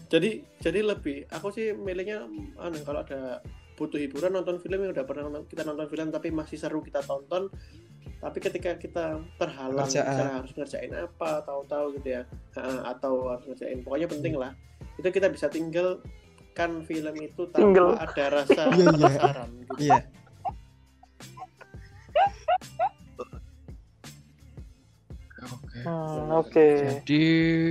[0.07, 0.29] jadi
[0.63, 2.23] jadi lebih aku sih milihnya
[2.55, 6.55] anu kalau ada butuh hiburan nonton film yang udah pernah kita nonton film tapi masih
[6.55, 7.49] seru kita tonton
[8.23, 12.21] tapi ketika kita terhalang misalnya harus ngerjain apa tahu-tahu gitu ya
[12.87, 14.55] atau harus ngerjain pokoknya penting lah
[14.95, 15.99] itu kita bisa tinggal
[16.53, 17.87] kan film itu tanpa tinggal.
[17.97, 18.87] ada rasa iya, iya.
[18.93, 19.73] penasaran gitu.
[19.89, 19.97] Iya.
[25.83, 26.67] Hmm, Oke.
[27.03, 27.25] Jadi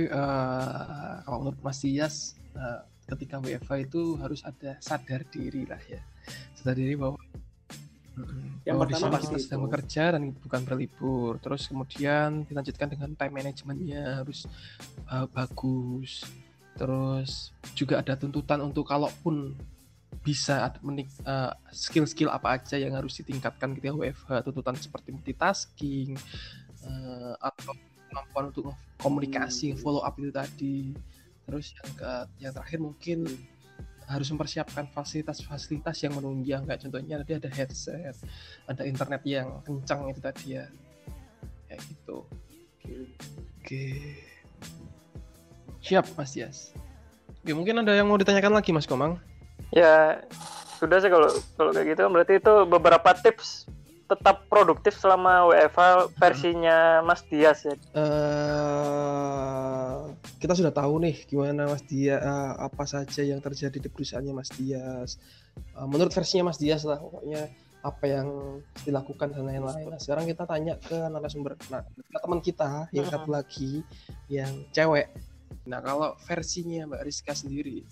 [0.09, 6.01] uh, kalau menurut Mas Dias uh, ketika WFA itu harus ada sadar diri lah ya.
[6.55, 7.19] Sadar diri bahwa
[8.63, 11.41] yang bahwa pertama kita sedang bekerja dan bukan berlibur.
[11.41, 14.45] Terus kemudian dilanjutkan dengan time managementnya harus
[15.09, 16.23] uh, bagus.
[16.77, 19.57] Terus juga ada tuntutan untuk kalaupun
[20.23, 26.15] bisa menik uh, skill-skill apa aja yang harus ditingkatkan ketika WFH tuntutan seperti multitasking
[26.87, 27.75] uh, atau
[28.13, 29.81] kemampuan untuk komunikasi hmm.
[29.81, 30.77] follow up itu tadi.
[31.49, 33.25] Terus yang ke yang terakhir mungkin
[34.05, 38.19] harus mempersiapkan fasilitas-fasilitas yang menunjang kayak contohnya tadi ada headset
[38.67, 40.65] ada internet yang kencang itu tadi ya.
[41.65, 42.17] Kayak gitu.
[43.59, 43.85] Oke.
[45.81, 46.57] Siap mas Yas.
[47.43, 49.17] Oke mungkin ada yang mau ditanyakan lagi mas Komang?
[49.73, 50.21] Ya
[50.77, 52.03] sudah sih kalau kalau kayak gitu.
[52.07, 53.67] Berarti itu beberapa tips
[54.13, 57.73] tetap produktif selama WFH versinya Mas Dias ya?
[57.97, 59.33] Uh,
[60.37, 64.53] kita sudah tahu nih gimana Mas Dias uh, apa saja yang terjadi di perusahaannya Mas
[64.53, 65.17] Dias.
[65.73, 67.49] Uh, menurut versinya Mas Dias lah pokoknya
[67.83, 69.91] apa yang dilakukan dan lain-lain.
[69.91, 71.83] Nah, sekarang kita tanya ke narasumber, nah,
[72.15, 73.83] teman kita yang satu lagi
[74.31, 75.11] yang cewek.
[75.67, 77.83] Nah kalau versinya Mbak Rizka sendiri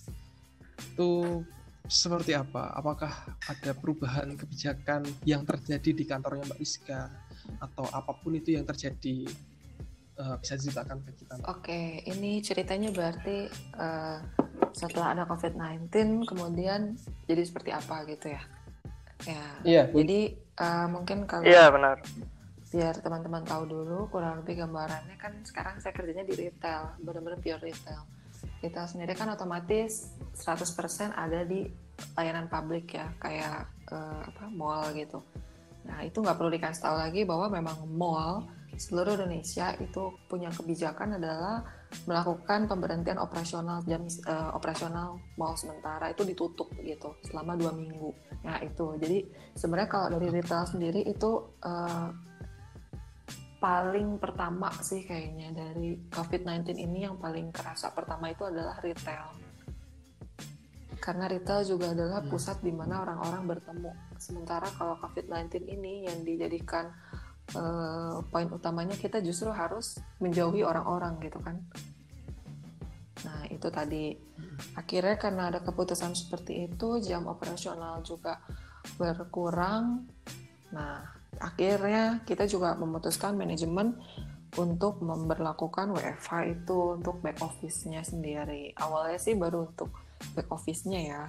[0.82, 1.12] itu
[1.88, 2.72] seperti apa?
[2.78, 3.12] Apakah
[3.50, 7.10] ada perubahan kebijakan yang terjadi di kantornya Mbak Rizka
[7.58, 9.26] atau apa pun itu yang terjadi
[10.22, 11.34] uh, bisa diceritakan ke kita?
[11.50, 14.22] Oke, ini ceritanya berarti uh,
[14.72, 16.96] setelah ada COVID-19 kemudian
[17.28, 18.42] jadi seperti apa gitu ya.
[19.28, 19.46] Ya.
[19.62, 19.84] Iya.
[19.94, 20.20] Jadi
[20.58, 22.02] uh, mungkin kalau Iya benar.
[22.72, 27.60] biar teman-teman tahu dulu kurang lebih gambarannya kan sekarang saya kerjanya di retail, benar-benar pure
[27.60, 28.08] retail.
[28.62, 31.66] Retail sendiri kan otomatis 100% ada di
[32.18, 35.22] layanan publik ya, kayak uh, apa mall gitu.
[35.86, 38.46] Nah, itu nggak perlu dikasih tahu lagi bahwa memang mall
[38.78, 41.62] seluruh Indonesia itu punya kebijakan adalah
[42.08, 48.10] melakukan pemberhentian operasional jam uh, operasional mall sementara itu ditutup gitu selama dua minggu.
[48.48, 49.28] Nah itu jadi
[49.60, 52.10] sebenarnya kalau dari retail sendiri itu uh,
[53.62, 59.38] paling pertama sih kayaknya dari COVID-19 ini yang paling kerasa pertama itu adalah retail.
[60.98, 63.94] Karena retail juga adalah pusat di mana orang-orang bertemu.
[64.18, 66.90] Sementara kalau COVID-19 ini yang dijadikan
[67.54, 71.62] uh, poin utamanya kita justru harus menjauhi orang-orang gitu kan.
[73.22, 74.18] Nah, itu tadi
[74.74, 78.42] akhirnya karena ada keputusan seperti itu, jam operasional juga
[78.98, 80.10] berkurang.
[80.74, 83.96] Nah, akhirnya kita juga memutuskan manajemen
[84.60, 88.76] untuk memperlakukan WFH itu untuk back office-nya sendiri.
[88.76, 89.96] Awalnya sih baru untuk
[90.36, 91.24] back office-nya ya.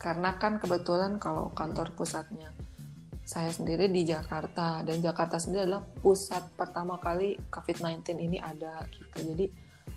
[0.00, 2.50] Karena kan kebetulan kalau kantor pusatnya
[3.22, 9.30] saya sendiri di Jakarta dan Jakarta sendiri adalah pusat pertama kali COVID-19 ini ada gitu.
[9.30, 9.46] Jadi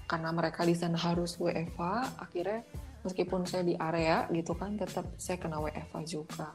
[0.05, 1.81] karena mereka di sana harus WFH,
[2.21, 2.61] akhirnya
[3.01, 6.53] meskipun saya di area gitu kan tetap saya kena WFH juga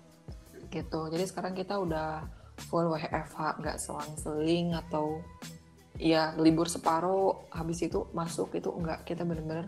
[0.70, 1.08] gitu.
[1.08, 2.24] Jadi sekarang kita udah
[2.68, 5.22] full WFH nggak selang-seling atau
[5.98, 9.66] ya libur separuh habis itu masuk itu enggak kita bener-bener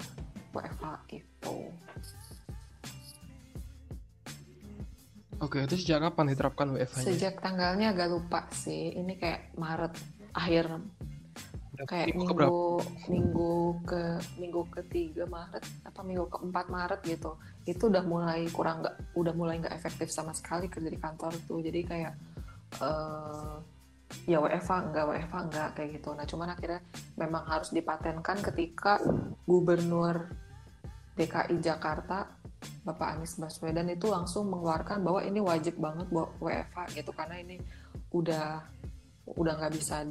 [0.55, 1.71] WFH gitu.
[5.41, 7.07] Oke, itu sejak kapan diterapkan WFH-nya?
[7.17, 8.93] Sejak tanggalnya agak lupa sih.
[8.93, 9.97] Ini kayak Maret
[10.37, 10.69] akhir
[11.89, 12.63] kayak minggu minggu,
[13.09, 13.53] minggu
[13.89, 14.03] ke
[14.37, 19.61] minggu ketiga Maret apa minggu keempat Maret gitu itu udah mulai kurang nggak udah mulai
[19.61, 22.15] nggak efektif sama sekali kerja di kantor tuh jadi kayak
[22.81, 23.61] uh,
[24.27, 26.09] ya WFA enggak WFA enggak kayak gitu.
[26.15, 26.81] Nah cuman akhirnya
[27.15, 28.99] memang harus dipatenkan ketika
[29.47, 30.31] Gubernur
[31.15, 32.27] DKI Jakarta
[32.85, 37.57] Bapak Anies Baswedan itu langsung mengeluarkan bahwa ini wajib banget buat WFA gitu karena ini
[38.13, 38.61] udah
[39.31, 40.03] udah nggak bisa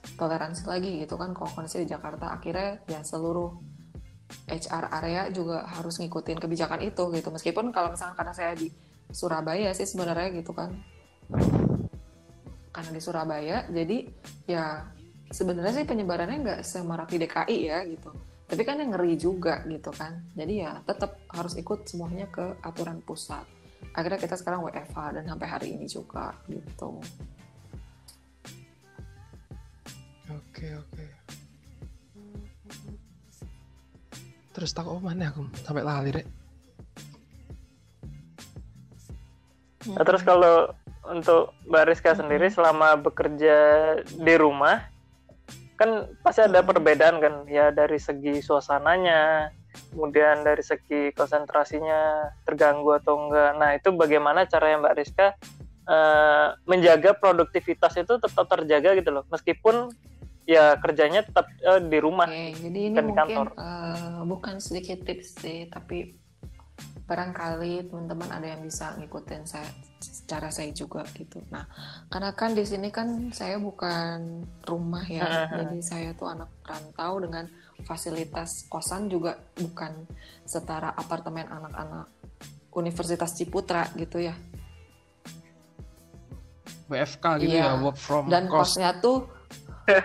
[0.00, 2.32] ditoleransi lagi gitu kan kalau kondisi di Jakarta.
[2.32, 3.52] Akhirnya ya seluruh
[4.46, 7.28] HR area juga harus ngikutin kebijakan itu gitu.
[7.30, 8.70] Meskipun kalau misalnya karena saya di
[9.10, 10.70] Surabaya sih sebenarnya gitu kan.
[12.70, 14.06] Karena di Surabaya jadi
[14.46, 14.86] ya
[15.30, 18.10] sebenarnya sih penyebarannya nggak semarak di DKI ya gitu.
[18.50, 20.26] Tapi kan yang ngeri juga gitu kan.
[20.34, 23.46] Jadi ya tetap harus ikut semuanya ke aturan pusat.
[23.94, 27.02] Akhirnya kita sekarang WFH dan sampai hari ini juga gitu
[30.34, 31.04] oke oke.
[34.50, 35.46] Terus tak mana aku?
[35.62, 36.26] Sampai lali deh
[39.88, 40.76] Nah, terus kalau
[41.08, 43.56] untuk Mbak Rizka sendiri selama bekerja
[44.04, 44.84] di rumah
[45.80, 47.34] kan pasti ada perbedaan kan?
[47.48, 49.48] Ya dari segi suasananya,
[49.96, 53.50] kemudian dari segi konsentrasinya terganggu atau enggak.
[53.56, 55.32] Nah, itu bagaimana cara Mbak Rizka
[55.88, 59.24] uh, menjaga produktivitas itu tetap terjaga gitu loh.
[59.32, 59.88] Meskipun
[60.50, 62.26] ya kerjanya tetap uh, di rumah.
[62.26, 66.18] Oke, jadi ini mungkin uh, bukan sedikit tips sih, tapi
[67.06, 69.66] barangkali teman-teman ada yang bisa ngikutin saya
[70.02, 71.42] secara saya juga gitu.
[71.50, 71.66] Nah,
[72.10, 77.46] karena kan di sini kan saya bukan rumah ya, jadi saya tuh anak rantau dengan
[77.86, 80.06] fasilitas kosan juga bukan
[80.46, 82.10] setara apartemen anak-anak
[82.74, 84.34] Universitas Ciputra gitu ya.
[86.90, 87.74] WFK gitu iya.
[87.74, 89.39] ya, work from Dan kosnya tuh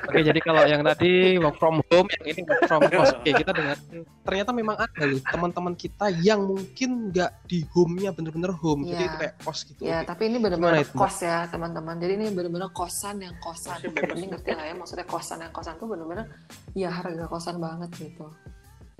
[0.07, 3.15] Oke, jadi kalau yang tadi work from home, yang ini work from cost.
[3.19, 3.77] Oke, kita dengar.
[4.25, 8.97] Ternyata memang ada loh teman-teman kita yang mungkin nggak di home-nya bener-bener home, ya.
[8.97, 9.79] jadi itu kayak kos gitu.
[9.83, 10.07] Ya, Oke.
[10.09, 11.95] tapi ini bener-bener kos ya teman-teman.
[11.97, 13.79] Jadi ini bener-bener kosan yang kosan.
[13.85, 16.25] Ini ngerti lah ya, maksudnya kosan yang kosan tuh bener-bener
[16.73, 18.27] ya harga kosan banget gitu.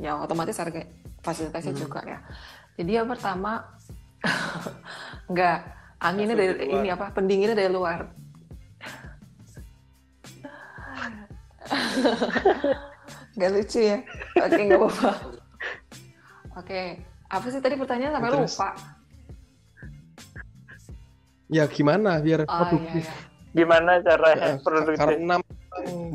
[0.01, 0.85] Ya otomatis harga
[1.23, 1.81] fasilitasnya hmm.
[1.81, 2.19] juga ya.
[2.75, 3.63] Jadi yang pertama
[5.31, 5.57] nggak
[6.01, 8.24] anginnya dari ini apa pendinginnya dari luar
[13.39, 13.97] Gak lucu ya?
[14.39, 15.11] Oke, gak apa-apa.
[16.55, 16.81] Oke,
[17.27, 18.55] apa sih tadi pertanyaan sampai Terus.
[18.55, 18.69] lupa?
[21.51, 23.05] Ya gimana biar oh, produktif?
[23.05, 23.53] Iya, iya.
[23.55, 24.99] Gimana cara ya, produktif?
[25.03, 25.35] Karena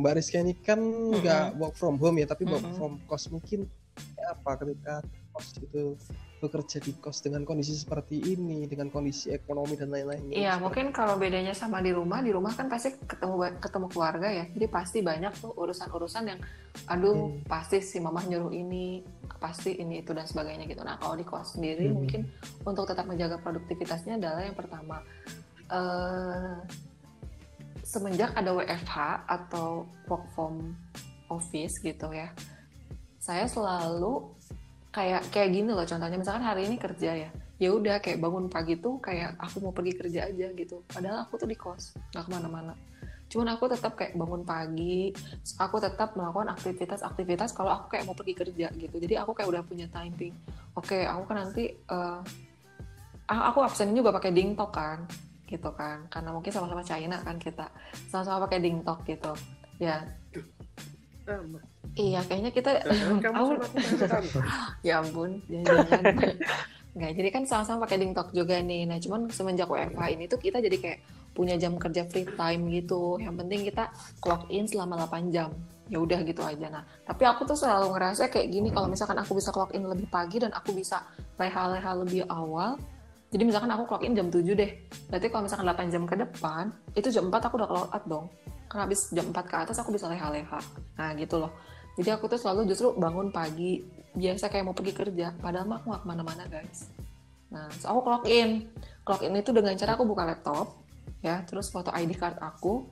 [0.01, 1.61] Mbak Rizky ini kan nggak mm -hmm.
[1.61, 2.57] work from home ya, tapi mm -hmm.
[2.57, 3.68] work from cost mungkin
[4.16, 5.05] ya apa ketika
[5.37, 5.95] cost itu
[6.41, 10.32] bekerja di kos dengan kondisi seperti ini, dengan kondisi ekonomi dan lain-lainnya.
[10.32, 14.45] Iya, mungkin kalau bedanya sama di rumah, di rumah kan pasti ketemu ketemu keluarga ya.
[14.49, 16.41] Jadi pasti banyak tuh urusan-urusan yang
[16.88, 17.45] aduh, hmm.
[17.45, 19.05] pasti si mamah nyuruh ini,
[19.36, 20.80] pasti ini itu dan sebagainya gitu.
[20.80, 21.95] Nah, kalau di kos sendiri hmm.
[21.95, 22.20] mungkin
[22.64, 25.05] untuk tetap menjaga produktivitasnya adalah yang pertama
[25.68, 26.57] uh,
[27.84, 30.72] semenjak ada WFH atau work from
[31.28, 32.32] office gitu ya.
[33.20, 34.39] Saya selalu
[34.91, 36.18] kayak kayak gini loh contohnya.
[36.18, 37.30] Misalkan hari ini kerja ya
[37.61, 40.80] ya udah kayak bangun pagi tuh kayak aku mau pergi kerja aja gitu.
[40.88, 42.72] Padahal aku tuh di kos nggak ke mana-mana.
[43.30, 45.12] Cuman aku tetap kayak bangun pagi
[45.61, 48.97] aku tetap melakukan aktivitas-aktivitas kalau aku kayak mau pergi kerja gitu.
[48.97, 50.32] Jadi aku kayak udah punya timing
[50.72, 52.24] oke aku kan nanti uh,
[53.28, 55.05] aku absen juga pakai dingtok kan
[55.45, 56.09] gitu kan.
[56.09, 57.68] Karena mungkin sama-sama China kan kita.
[58.09, 59.36] Sama-sama pakai dingtok gitu.
[59.76, 60.09] Ya
[61.99, 62.70] Iya, kayaknya kita
[63.18, 63.59] kamu
[64.87, 66.37] ya ampun, jangan-jangan.
[66.91, 68.83] Nggak, jadi kan sama-sama pakai dingtok juga nih.
[68.87, 70.99] Nah, cuman semenjak WFH ini tuh kita jadi kayak
[71.31, 73.14] punya jam kerja free time gitu.
[73.22, 73.85] Yang penting kita
[74.18, 75.55] clock in selama 8 jam.
[75.87, 76.66] Ya udah gitu aja.
[76.66, 80.11] Nah, tapi aku tuh selalu ngerasa kayak gini kalau misalkan aku bisa clock in lebih
[80.11, 81.07] pagi dan aku bisa
[81.39, 82.74] leha-leha lebih awal.
[83.31, 84.70] Jadi misalkan aku clock in jam 7 deh.
[85.07, 88.26] Berarti kalau misalkan 8 jam ke depan, itu jam 4 aku udah clock out dong.
[88.71, 90.62] Karena habis jam 4 ke atas aku bisa leha-leha.
[90.95, 91.51] Nah, gitu loh.
[91.99, 93.83] Jadi aku tuh selalu justru bangun pagi
[94.14, 95.35] biasa kayak mau pergi kerja.
[95.39, 96.91] Padahal mah aku gak ke mana-mana guys.
[97.51, 98.71] Nah so aku clock in.
[99.03, 100.81] Clock in itu dengan cara aku buka laptop
[101.23, 101.43] ya.
[101.47, 102.87] Terus foto ID card aku.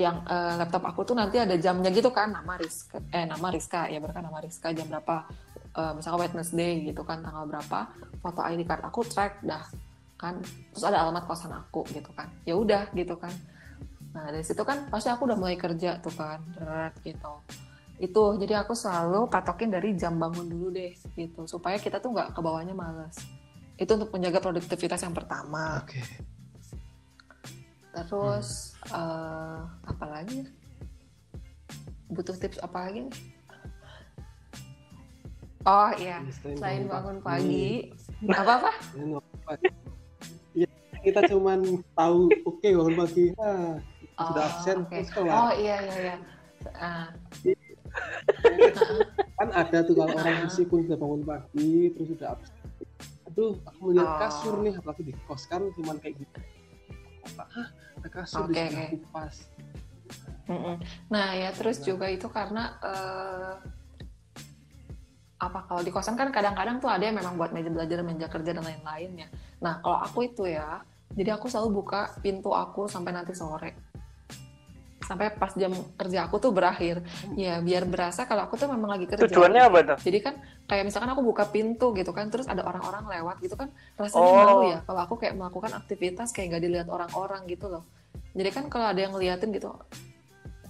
[0.00, 3.00] Yang uh, laptop aku tuh nanti ada jamnya gitu kan nama Rizka.
[3.12, 3.88] Eh nama Rizka.
[3.92, 5.28] Ya berarti nama Rizka jam berapa.
[5.70, 7.92] Uh, misalnya Wednesday gitu kan tanggal berapa.
[8.24, 9.64] Foto ID card aku track dah
[10.16, 10.40] kan.
[10.72, 12.28] Terus ada alamat kosan aku gitu kan.
[12.48, 13.32] Ya udah gitu kan
[14.10, 17.42] Nah dari situ kan pasti aku udah mulai kerja tuh kan, berat gitu.
[18.00, 22.34] Itu jadi aku selalu patokin dari jam bangun dulu deh gitu, supaya kita tuh nggak
[22.34, 23.16] ke bawahnya males.
[23.78, 25.84] Itu untuk menjaga produktivitas yang pertama.
[25.84, 26.00] Oke.
[26.00, 26.04] Okay.
[27.90, 28.94] Terus hmm.
[28.94, 30.46] uh, apa lagi?
[32.10, 33.16] Butuh tips apa lagi nih?
[35.68, 37.92] Oh iya, selain bangun pagi,
[38.32, 38.72] apa apa?
[40.56, 40.64] Iya,
[41.04, 43.26] kita cuman tahu oke okay, bangun pagi.
[43.36, 43.76] Ah,
[44.20, 45.02] oh, sudah absen okay.
[45.32, 46.16] oh iya iya iya
[46.76, 47.08] uh.
[49.40, 52.54] kan ada tuh kalau orang meskipun sudah bangun pagi terus sudah absen
[53.26, 54.18] aduh aku melihat oh.
[54.20, 56.38] kasur nih apalagi di kos kan cuman kayak gitu
[57.20, 57.68] apa Hah,
[58.00, 59.00] ada kasur okay, di okay.
[59.10, 59.36] pas
[61.10, 61.86] Nah ya terus nah.
[61.86, 63.54] juga itu karena uh,
[65.40, 68.50] apa kalau di kosan kan kadang-kadang tuh ada yang memang buat meja belajar, meja kerja
[68.52, 69.28] dan lain-lain ya.
[69.62, 70.82] Nah kalau aku itu ya,
[71.14, 73.89] jadi aku selalu buka pintu aku sampai nanti sore
[75.10, 77.02] sampai pas jam kerja aku tuh berakhir.
[77.34, 79.26] Ya biar berasa kalau aku tuh memang lagi kerja.
[79.26, 79.98] Tujuannya apa tuh?
[80.06, 80.38] Jadi kan
[80.70, 84.38] kayak misalkan aku buka pintu gitu kan terus ada orang-orang lewat gitu kan rasanya oh.
[84.38, 87.82] malu ya kalau aku kayak melakukan aktivitas kayak nggak dilihat orang-orang gitu loh.
[88.30, 89.74] Jadi kan kalau ada yang ngeliatin gitu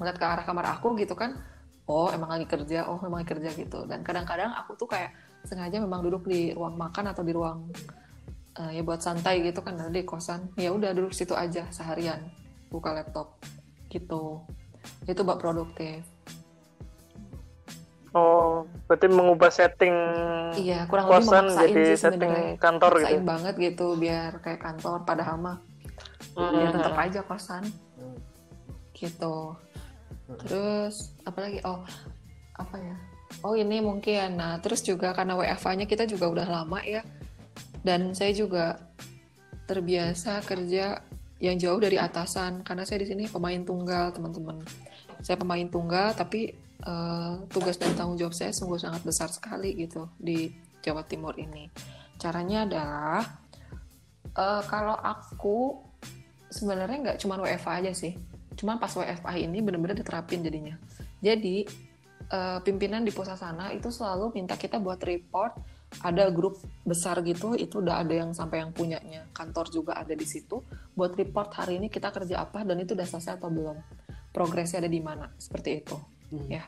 [0.00, 1.36] melihat ke arah kamar aku gitu kan
[1.84, 3.84] oh emang lagi kerja oh memang lagi kerja gitu.
[3.84, 5.12] Dan kadang-kadang aku tuh kayak
[5.44, 7.68] sengaja memang duduk di ruang makan atau di ruang
[8.56, 10.48] uh, ya buat santai gitu kan ada di kosan.
[10.56, 12.24] Ya udah duduk situ aja seharian
[12.72, 13.36] buka laptop
[13.90, 14.40] gitu
[15.04, 16.06] itu buat produktif
[18.10, 19.94] Oh, berarti mengubah setting
[20.58, 23.22] iya, kurang lebih jadi sih setting kantor gitu.
[23.22, 25.62] banget gitu biar kayak kantor padahal mah
[26.34, 26.58] hmm.
[26.58, 27.64] ya tetap aja kosan.
[28.94, 29.36] Gitu.
[30.46, 31.58] Terus apa lagi?
[31.62, 31.82] Oh,
[32.58, 32.96] apa ya?
[33.46, 34.36] Oh, ini mungkin.
[34.36, 37.02] Nah, terus juga karena WFA-nya kita juga udah lama ya.
[37.80, 38.76] Dan saya juga
[39.64, 41.00] terbiasa kerja
[41.40, 44.60] yang jauh dari atasan karena saya di sini pemain tunggal teman-teman.
[45.24, 46.52] Saya pemain tunggal tapi
[46.84, 50.52] uh, tugas dan tanggung jawab saya sungguh sangat besar sekali gitu di
[50.84, 51.72] Jawa Timur ini.
[52.20, 53.24] Caranya adalah
[54.36, 55.80] uh, kalau aku
[56.52, 58.12] sebenarnya nggak cuma WFA aja sih.
[58.56, 60.76] Cuma pas WFA ini benar-benar diterapin jadinya.
[61.24, 61.64] Jadi
[62.28, 65.56] uh, pimpinan di pusat sana itu selalu minta kita buat report
[65.98, 69.26] ada grup besar gitu itu udah ada yang sampai yang punyanya.
[69.34, 70.62] Kantor juga ada di situ.
[70.94, 73.76] Buat report hari ini kita kerja apa dan itu udah selesai atau belum?
[74.30, 75.28] Progresnya ada di mana?
[75.36, 75.96] Seperti itu.
[76.30, 76.46] Hmm.
[76.46, 76.64] ya.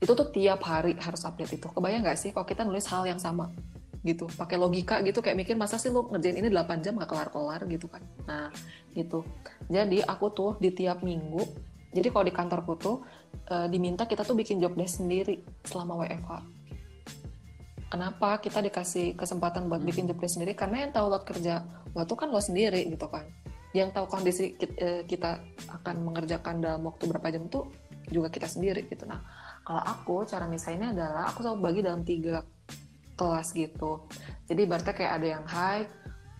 [0.00, 1.68] Itu tuh tiap hari harus update itu.
[1.68, 3.52] Kebayang nggak sih kalau kita nulis hal yang sama?
[4.00, 4.24] Gitu.
[4.32, 7.60] Pakai logika gitu kayak mikir masa sih lu ngerjain ini 8 jam gak kelar-kelar?
[7.68, 8.00] Gitu kan.
[8.24, 8.48] Nah
[8.96, 9.22] gitu.
[9.68, 12.96] Jadi aku tuh di tiap minggu jadi kalau di kantorku tuh
[13.46, 16.32] e, diminta kita tuh bikin job desk sendiri selama WFH
[17.94, 21.62] kenapa kita dikasih kesempatan buat bikin job sendiri karena yang tahu load kerja
[21.94, 23.22] waktu kan lo sendiri gitu kan
[23.70, 25.38] yang tahu kondisi eh, kita
[25.70, 27.62] akan mengerjakan dalam waktu berapa jam itu
[28.10, 29.22] juga kita sendiri gitu nah
[29.62, 32.42] kalau aku cara misalnya adalah aku selalu bagi dalam tiga
[33.14, 34.04] kelas gitu.
[34.44, 35.84] Jadi berarti kayak ada yang high,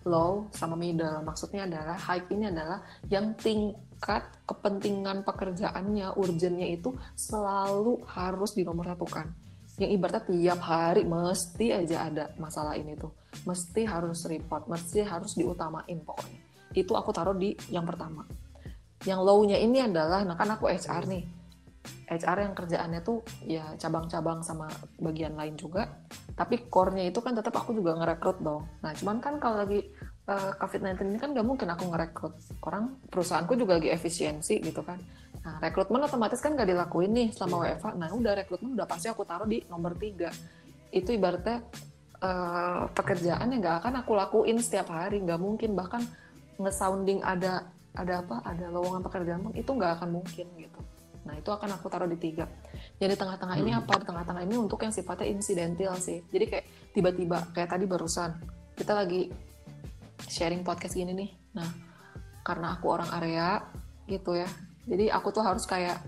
[0.05, 1.23] low, sama middle.
[1.25, 9.44] Maksudnya adalah high ini adalah yang tingkat kepentingan pekerjaannya, urgennya itu selalu harus dinomoratukan.
[9.75, 13.11] Yang ibaratnya tiap hari mesti aja ada masalah ini tuh.
[13.43, 16.41] Mesti harus report, mesti harus diutamain pokoknya.
[16.75, 18.23] Itu aku taruh di yang pertama.
[19.03, 21.25] Yang low-nya ini adalah, nah kan aku HR nih
[22.09, 24.69] HR yang kerjaannya tuh ya cabang-cabang sama
[25.01, 25.89] bagian lain juga
[26.37, 29.85] tapi core-nya itu kan tetap aku juga ngerekrut dong nah cuman kan kalau lagi
[30.29, 34.81] uh, eh, COVID-19 ini kan gak mungkin aku ngerekrut orang perusahaanku juga lagi efisiensi gitu
[34.85, 35.01] kan
[35.45, 39.29] nah rekrutmen otomatis kan gak dilakuin nih selama WFA nah udah rekrutmen udah pasti aku
[39.29, 40.33] taruh di nomor tiga
[40.89, 41.61] itu ibaratnya
[42.25, 46.01] uh, pekerjaan yang gak akan aku lakuin setiap hari nggak mungkin bahkan
[46.57, 50.81] nge-sounding ada ada apa ada lowongan pekerjaan itu nggak akan mungkin gitu
[51.25, 52.45] Nah, itu akan aku taruh di tiga.
[53.01, 53.81] Jadi tengah-tengah ini hmm.
[53.81, 53.93] apa?
[54.01, 56.21] Di tengah-tengah ini untuk yang sifatnya insidental sih.
[56.29, 58.37] Jadi kayak tiba-tiba, kayak tadi barusan,
[58.77, 59.33] kita lagi
[60.29, 61.31] sharing podcast gini nih.
[61.57, 61.69] Nah,
[62.45, 63.65] karena aku orang area
[64.05, 64.49] gitu ya.
[64.85, 66.01] Jadi aku tuh harus kayak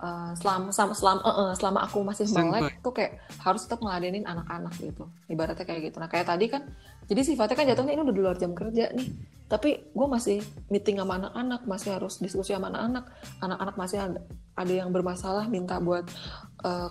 [0.00, 4.24] uh, selama selama selama, uh, uh, selama aku masih melek tuh kayak harus tetap ngeladenin
[4.24, 5.04] anak-anak gitu.
[5.28, 5.96] Ibaratnya kayak gitu.
[6.00, 6.64] Nah, kayak tadi kan
[7.10, 9.10] jadi sifatnya kan jatuhnya ini udah di luar jam kerja nih
[9.50, 10.38] tapi gue masih
[10.70, 13.04] meeting sama anak-anak masih harus diskusi sama anak-anak
[13.42, 14.22] anak-anak masih ada,
[14.60, 16.04] ada yang bermasalah minta buat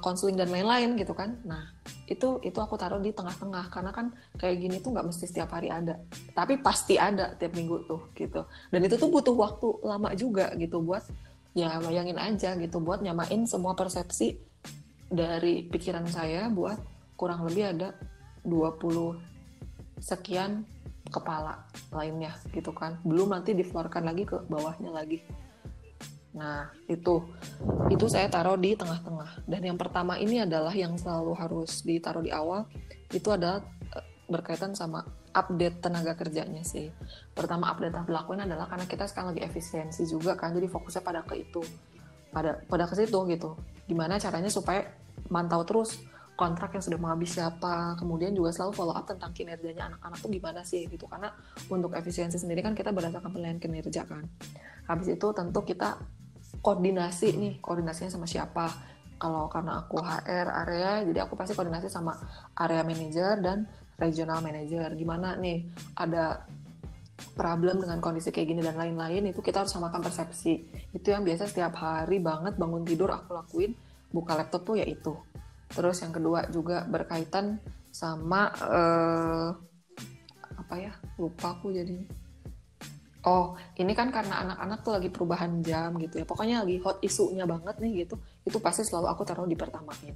[0.02, 1.38] konseling uh, dan lain-lain gitu kan.
[1.46, 1.70] Nah
[2.10, 3.70] itu itu aku taruh di tengah-tengah.
[3.70, 4.10] Karena kan
[4.42, 6.02] kayak gini tuh nggak mesti setiap hari ada.
[6.34, 8.42] Tapi pasti ada tiap minggu tuh gitu.
[8.74, 11.06] Dan itu tuh butuh waktu lama juga gitu buat
[11.54, 14.38] ya bayangin aja gitu buat nyamain semua persepsi
[15.10, 16.78] dari pikiran saya buat
[17.18, 17.90] kurang lebih ada
[18.46, 20.66] 20 sekian
[21.10, 22.98] kepala lainnya gitu kan.
[23.06, 25.22] Belum nanti diflorkan lagi ke bawahnya lagi
[26.34, 27.26] nah itu.
[27.90, 29.50] Itu saya taruh di tengah-tengah.
[29.50, 32.70] Dan yang pertama ini adalah yang selalu harus ditaruh di awal.
[33.10, 33.66] Itu adalah
[33.98, 35.02] eh, berkaitan sama
[35.34, 36.90] update tenaga kerjanya sih.
[37.34, 41.22] Pertama update yang dilakuin adalah karena kita sekarang lagi efisiensi juga kan jadi fokusnya pada
[41.26, 41.62] ke itu.
[42.30, 43.58] Pada pada ke situ gitu.
[43.90, 44.86] Gimana caranya supaya
[45.30, 45.98] mantau terus
[46.40, 47.98] kontrak yang sudah mau habis siapa.
[48.00, 51.06] Kemudian juga selalu follow up tentang kinerjanya anak-anak tuh gimana sih gitu.
[51.10, 51.34] Karena
[51.68, 54.24] untuk efisiensi sendiri kan kita berdasarkan penilaian kinerja kan.
[54.88, 56.00] Habis itu tentu kita
[56.60, 58.66] koordinasi nih koordinasinya sama siapa
[59.20, 62.18] kalau karena aku HR area jadi aku pasti koordinasi sama
[62.58, 63.70] area manager dan
[64.00, 65.70] regional manager gimana nih
[66.00, 66.44] ada
[67.36, 70.54] problem dengan kondisi kayak gini dan lain-lain itu kita harus samakan persepsi
[70.96, 73.76] itu yang biasa setiap hari banget bangun tidur aku lakuin
[74.10, 75.14] buka laptop tuh ya itu
[75.70, 77.62] Terus yang kedua juga berkaitan
[77.94, 79.50] sama uh,
[80.58, 80.94] apa ya?
[81.22, 81.98] Lupa aku jadi.
[83.28, 86.26] Oh, ini kan karena anak-anak tuh lagi perubahan jam gitu ya.
[86.26, 88.16] Pokoknya lagi hot isunya banget nih gitu.
[88.48, 90.16] Itu pasti selalu aku taruh di pertamain.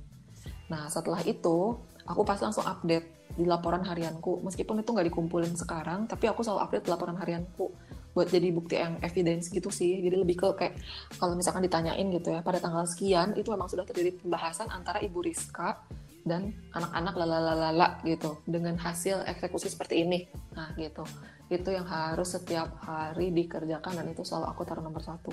[0.71, 1.75] Nah, setelah itu
[2.07, 4.39] aku pasti langsung update di laporan harianku.
[4.47, 7.75] Meskipun itu nggak dikumpulin sekarang, tapi aku selalu update laporan harianku
[8.13, 10.77] buat jadi bukti yang evidence gitu sih jadi lebih ke kayak
[11.17, 15.17] kalau misalkan ditanyain gitu ya pada tanggal sekian itu memang sudah terjadi pembahasan antara ibu
[15.25, 15.81] Rizka
[16.23, 20.27] dan anak-anak lalalalala gitu dengan hasil eksekusi seperti ini.
[20.55, 21.03] Nah gitu.
[21.51, 25.29] Itu yang harus setiap hari dikerjakan dan itu selalu aku taruh nomor satu.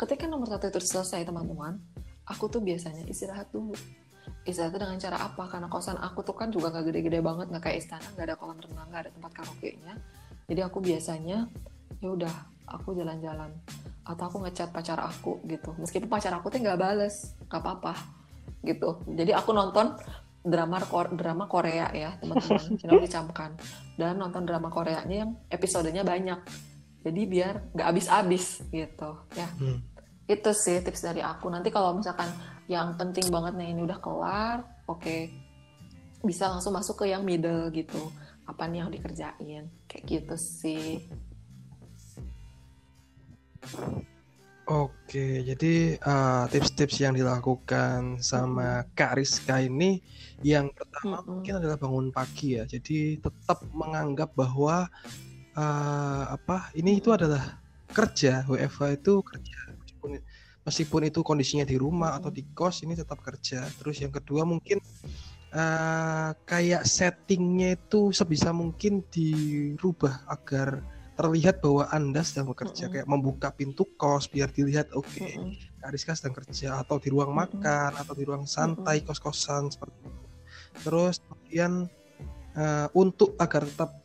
[0.00, 1.76] Ketika nomor satu itu selesai teman-teman
[2.24, 3.76] aku tuh biasanya istirahat dulu.
[4.48, 5.44] Istirahat dengan cara apa?
[5.46, 8.56] Karena kosan aku tuh kan juga nggak gede-gede banget nggak kayak istana nggak ada kolam
[8.56, 9.94] renang nggak ada tempat karaoke nya
[10.50, 11.46] jadi aku biasanya
[12.02, 12.34] ya udah
[12.66, 13.54] aku jalan-jalan.
[14.02, 15.70] Atau aku ngechat pacar aku gitu.
[15.78, 17.94] Meskipun pacar aku tuh nggak bales nggak apa-apa
[18.66, 18.98] gitu.
[19.14, 19.94] Jadi aku nonton
[20.40, 20.80] drama
[21.12, 22.64] drama Korea ya teman-teman.
[22.80, 23.50] Channel dicamkan
[24.00, 26.40] dan nonton drama Koreanya yang episodenya banyak.
[27.00, 29.48] Jadi biar nggak habis-habis gitu ya.
[29.56, 29.80] Hmm.
[30.30, 31.50] itu sih tips dari aku.
[31.50, 32.30] Nanti kalau misalkan
[32.70, 35.02] yang penting banget nih ini udah kelar oke.
[35.02, 35.22] Okay.
[36.20, 38.12] bisa langsung masuk ke yang middle gitu.
[38.46, 39.64] Apa nih yang dikerjain?
[39.88, 41.00] Kayak gitu sih
[44.70, 49.98] Oke, jadi uh, tips-tips yang dilakukan sama Kak Rizka ini
[50.46, 51.26] yang pertama mm -hmm.
[51.26, 52.62] mungkin adalah bangun pagi ya.
[52.70, 54.86] Jadi tetap menganggap bahwa
[55.58, 57.58] uh, apa ini itu adalah
[57.90, 60.10] kerja, WFH itu kerja meskipun
[60.62, 62.22] meskipun itu kondisinya di rumah mm -hmm.
[62.22, 63.66] atau di kos ini tetap kerja.
[63.74, 64.78] Terus yang kedua mungkin
[65.50, 70.78] uh, kayak settingnya itu sebisa mungkin dirubah agar
[71.20, 72.94] terlihat bahwa anda sedang bekerja mm -hmm.
[72.96, 75.84] kayak membuka pintu kos biar dilihat oke okay, mm -hmm.
[75.84, 77.60] Kariska sedang kerja atau di ruang mm -hmm.
[77.60, 79.08] makan atau di ruang santai mm -hmm.
[79.12, 80.24] kos-kosan seperti itu
[80.80, 81.72] terus kemudian
[82.56, 84.00] uh, untuk agar tetap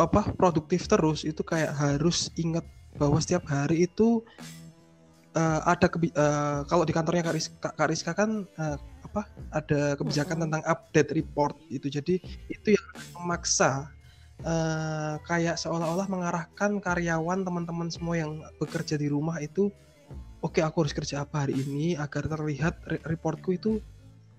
[0.00, 2.64] apa produktif terus itu kayak harus ingat
[2.96, 4.24] bahwa setiap hari itu
[5.36, 9.92] uh, ada kebi uh, kalau di kantornya Kak Rizka, Kak Rizka kan uh, apa ada
[10.00, 10.44] kebijakan mm -hmm.
[10.48, 12.16] tentang update report itu jadi
[12.48, 12.86] itu yang
[13.20, 13.92] memaksa
[14.44, 19.72] uh, kayak seolah-olah mengarahkan karyawan teman-teman semua yang bekerja di rumah itu
[20.44, 23.80] oke okay, aku harus kerja apa hari ini agar terlihat re reportku itu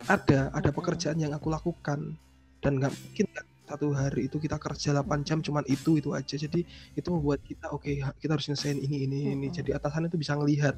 [0.06, 2.16] ada ada pekerjaan yang aku lakukan.
[2.62, 3.26] Dan nggak mungkin
[3.66, 6.38] satu hari itu kita kerja 8 jam cuman itu itu aja.
[6.38, 6.62] Jadi
[6.94, 9.48] itu membuat kita oke okay, kita harus nyelesain ini ini ini.
[9.50, 10.78] Jadi atasan itu bisa ngelihat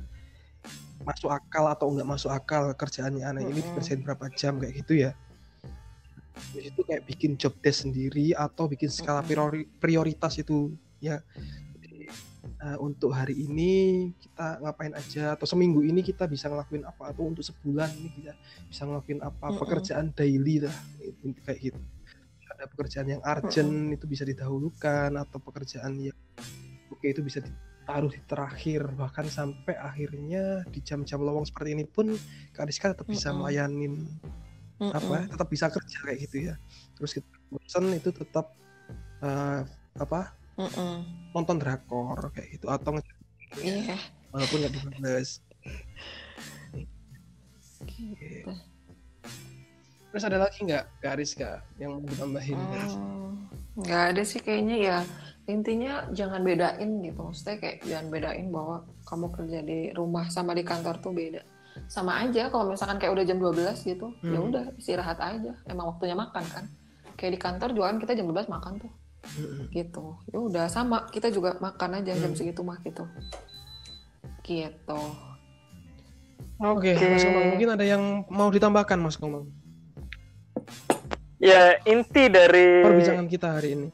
[1.03, 4.59] masuk akal atau nggak masuk akal kerjaannya aneh ini dikerjain berapa jam?
[4.59, 5.11] Kayak gitu ya
[6.53, 11.21] di situ kayak bikin job desk sendiri atau bikin skala priori, prioritas itu ya.
[11.81, 12.09] Jadi,
[12.63, 13.73] uh, untuk hari ini
[14.17, 18.33] kita ngapain aja atau seminggu ini kita bisa ngelakuin apa atau untuk sebulan ini kita
[18.69, 20.75] bisa ngelakuin apa pekerjaan daily lah
[21.45, 21.81] kayak gitu.
[22.57, 26.17] Ada pekerjaan yang urgent itu bisa didahulukan atau pekerjaan yang
[26.89, 28.88] oke okay, itu bisa ditaruh di terakhir.
[28.97, 32.15] Bahkan sampai akhirnya di jam-jam lowong seperti ini pun
[32.55, 34.07] Kak Rizka tetap bisa melayanin
[34.78, 36.55] mm apa tetap bisa kerja kayak gitu ya
[36.93, 38.53] terus kita bosan itu tetap
[39.25, 39.65] uh,
[39.97, 40.95] apa mm -hmm.
[41.34, 42.93] nonton drakor kayak gitu atau
[43.57, 43.97] yeah.
[44.30, 45.41] walaupun nggak dibales
[47.86, 48.51] gitu.
[50.11, 52.57] Terus ada lagi nggak Kak Rizka yang mau ditambahin?
[52.57, 53.32] Hmm,
[53.78, 54.97] nggak ada sih kayaknya ya.
[55.47, 57.19] Intinya jangan bedain gitu.
[57.21, 61.41] Maksudnya kayak jangan bedain bahwa kamu kerja di rumah sama di kantor tuh beda.
[61.86, 64.34] Sama aja kalau misalkan kayak udah jam 12 gitu, ya hmm.
[64.34, 65.53] ya udah istirahat aja.
[65.69, 66.65] Emang waktunya makan kan.
[67.13, 68.91] Kayak di kantor jualan kita jam 12 makan tuh.
[69.38, 69.69] Hmm.
[69.69, 70.05] Gitu.
[70.34, 72.21] Ya udah sama, kita juga makan aja hmm.
[72.21, 73.05] jam segitu mah gitu.
[74.41, 75.01] Gitu.
[76.57, 77.13] Oke, okay.
[77.13, 79.45] Mas Komang mungkin ada yang mau ditambahkan Mas Komang?
[81.38, 83.88] Ya inti dari perbincangan kita hari ini.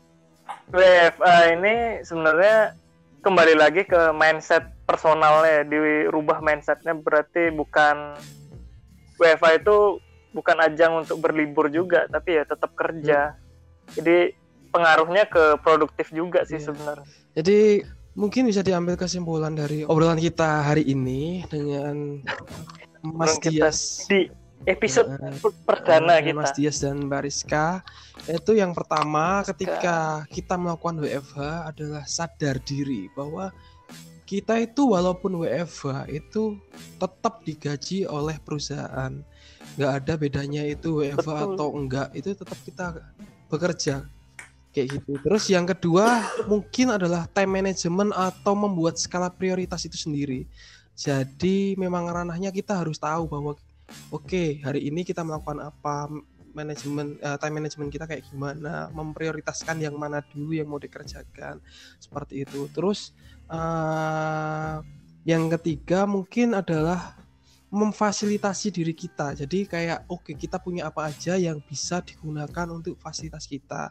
[0.71, 1.75] WFA ini
[2.07, 2.79] sebenarnya
[3.23, 8.19] kembali lagi ke mindset personalnya, dirubah mindsetnya berarti bukan
[9.15, 10.03] WFA itu
[10.35, 13.31] bukan ajang untuk berlibur juga, tapi ya tetap kerja.
[13.31, 13.91] Hmm.
[13.95, 14.17] Jadi
[14.75, 16.67] pengaruhnya ke produktif juga sih yeah.
[16.67, 17.07] sebenarnya.
[17.39, 17.59] Jadi
[18.19, 22.19] mungkin bisa diambil kesimpulan dari obrolan kita hari ini dengan
[23.17, 24.03] Mas Dias.
[24.11, 24.27] Di
[24.65, 26.37] episode uh, perdana uh, kita.
[26.37, 27.83] Mas Dias dan Bariska.
[28.27, 31.39] Itu yang pertama ketika kita melakukan WFH
[31.69, 33.51] adalah sadar diri bahwa
[34.23, 36.57] kita itu walaupun WFH itu
[36.97, 39.13] tetap digaji oleh perusahaan.
[39.75, 41.53] Nggak ada bedanya itu WFH Betul.
[41.55, 42.85] atau enggak, itu tetap kita
[43.51, 43.95] bekerja
[44.73, 45.11] kayak gitu.
[45.21, 50.49] Terus yang kedua mungkin adalah time management atau membuat skala prioritas itu sendiri.
[50.93, 53.53] Jadi memang ranahnya kita harus tahu bahwa
[54.11, 56.09] oke okay, hari ini kita melakukan apa?
[56.53, 58.87] Manajemen uh, time management kita kayak gimana?
[58.93, 61.57] Memprioritaskan yang mana dulu yang mau dikerjakan
[61.97, 62.69] seperti itu.
[62.69, 63.09] Terus
[63.49, 64.85] uh,
[65.25, 67.17] yang ketiga mungkin adalah
[67.73, 69.33] memfasilitasi diri kita.
[69.33, 73.89] Jadi kayak oke okay, kita punya apa aja yang bisa digunakan untuk fasilitas kita.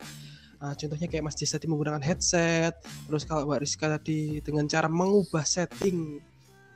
[0.63, 2.79] Uh, contohnya kayak Mas Jesa tadi menggunakan headset
[3.11, 6.23] terus kalau Mbak Rizka tadi dengan cara mengubah setting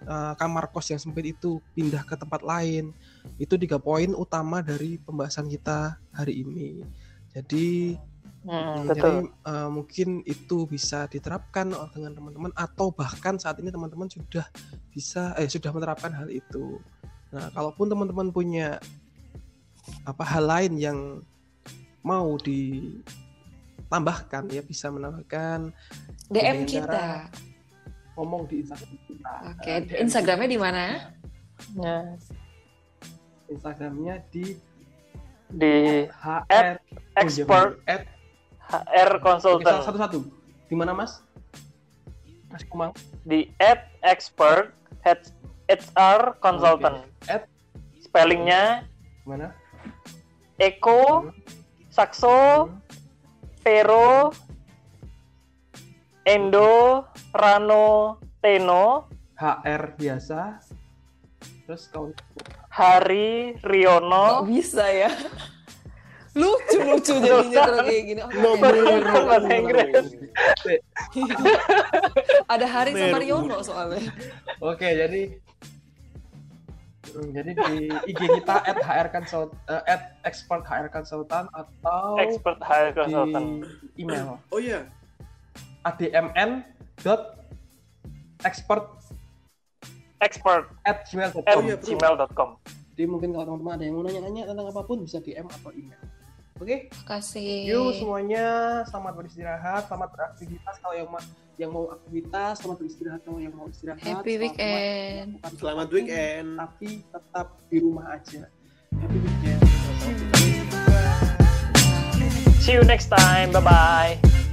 [0.05, 2.93] uh, kamar kos yang sempit itu pindah ke tempat lain.
[3.41, 6.85] Itu tiga poin utama dari pembahasan kita hari ini.
[7.33, 7.97] Jadi
[8.47, 14.47] Hmm, jadi uh, mungkin itu bisa diterapkan dengan teman-teman atau bahkan saat ini teman-teman sudah
[14.95, 16.79] bisa eh sudah menerapkan hal itu.
[17.35, 18.79] Nah, kalaupun teman-teman punya
[20.07, 21.27] apa hal lain yang
[22.07, 25.75] mau ditambahkan ya bisa menambahkan
[26.31, 27.27] DM kita
[28.17, 29.31] ngomong di Instagram kita.
[29.53, 29.77] Oke, okay.
[29.93, 30.83] uh, Instagramnya di mana?
[31.77, 32.17] Ya.
[33.47, 34.57] Instagramnya di
[35.53, 36.83] di HR
[37.15, 38.09] expert at
[38.67, 39.85] HR consultant.
[39.87, 40.27] Satu-satu.
[40.67, 41.23] Di mana Mas?
[42.51, 42.91] Mas Kumang.
[43.23, 44.75] Di at expert
[45.07, 47.07] HR consultant.
[47.23, 47.31] Okay.
[47.31, 47.43] At
[48.03, 48.89] spellingnya
[49.23, 49.55] mana?
[50.59, 51.31] Eko.
[51.93, 52.73] Sakso.
[53.67, 54.31] Pero,
[56.27, 59.07] Endo, Rano, Teno,
[59.39, 60.59] HR biasa,
[61.63, 62.11] terus kau
[62.67, 64.43] Hari Riono.
[64.43, 65.07] Gak bisa ya.
[66.37, 68.21] lucu lucu jadinya kalau kayak gini.
[68.27, 70.07] Oh, bahasa Inggris.
[72.59, 74.11] Ada Hari sama Riono soalnya.
[74.59, 75.31] Oke, jadi
[77.07, 82.99] jadi di IG kita at HR consult uh, at expert HR consultant atau expert HR
[82.99, 83.63] consultant
[83.95, 84.43] di email.
[84.51, 84.83] Oh iya.
[84.83, 85.06] Yeah
[85.87, 86.67] admn
[87.07, 87.39] dot
[88.43, 88.91] expert
[90.19, 92.51] expert at gmail.com gmail.com
[92.97, 96.01] jadi mungkin kalau teman-teman ada yang mau nanya-nanya tentang apa pun bisa DM atau email
[96.57, 96.89] Oke.
[96.89, 97.05] Okay?
[97.05, 97.69] Kasih.
[97.69, 101.09] Yuk semuanya selamat beristirahat, selamat beraktivitas kalau yang
[101.61, 104.01] yang mau aktivitas, selamat beristirahat kalau yang mau istirahat.
[104.01, 105.37] Happy weekend.
[105.61, 106.57] Selamat weekend.
[106.57, 108.49] Tapi tetap di rumah aja.
[108.97, 109.61] Happy weekend.
[112.65, 113.53] See you next time.
[113.53, 114.46] Bye bye.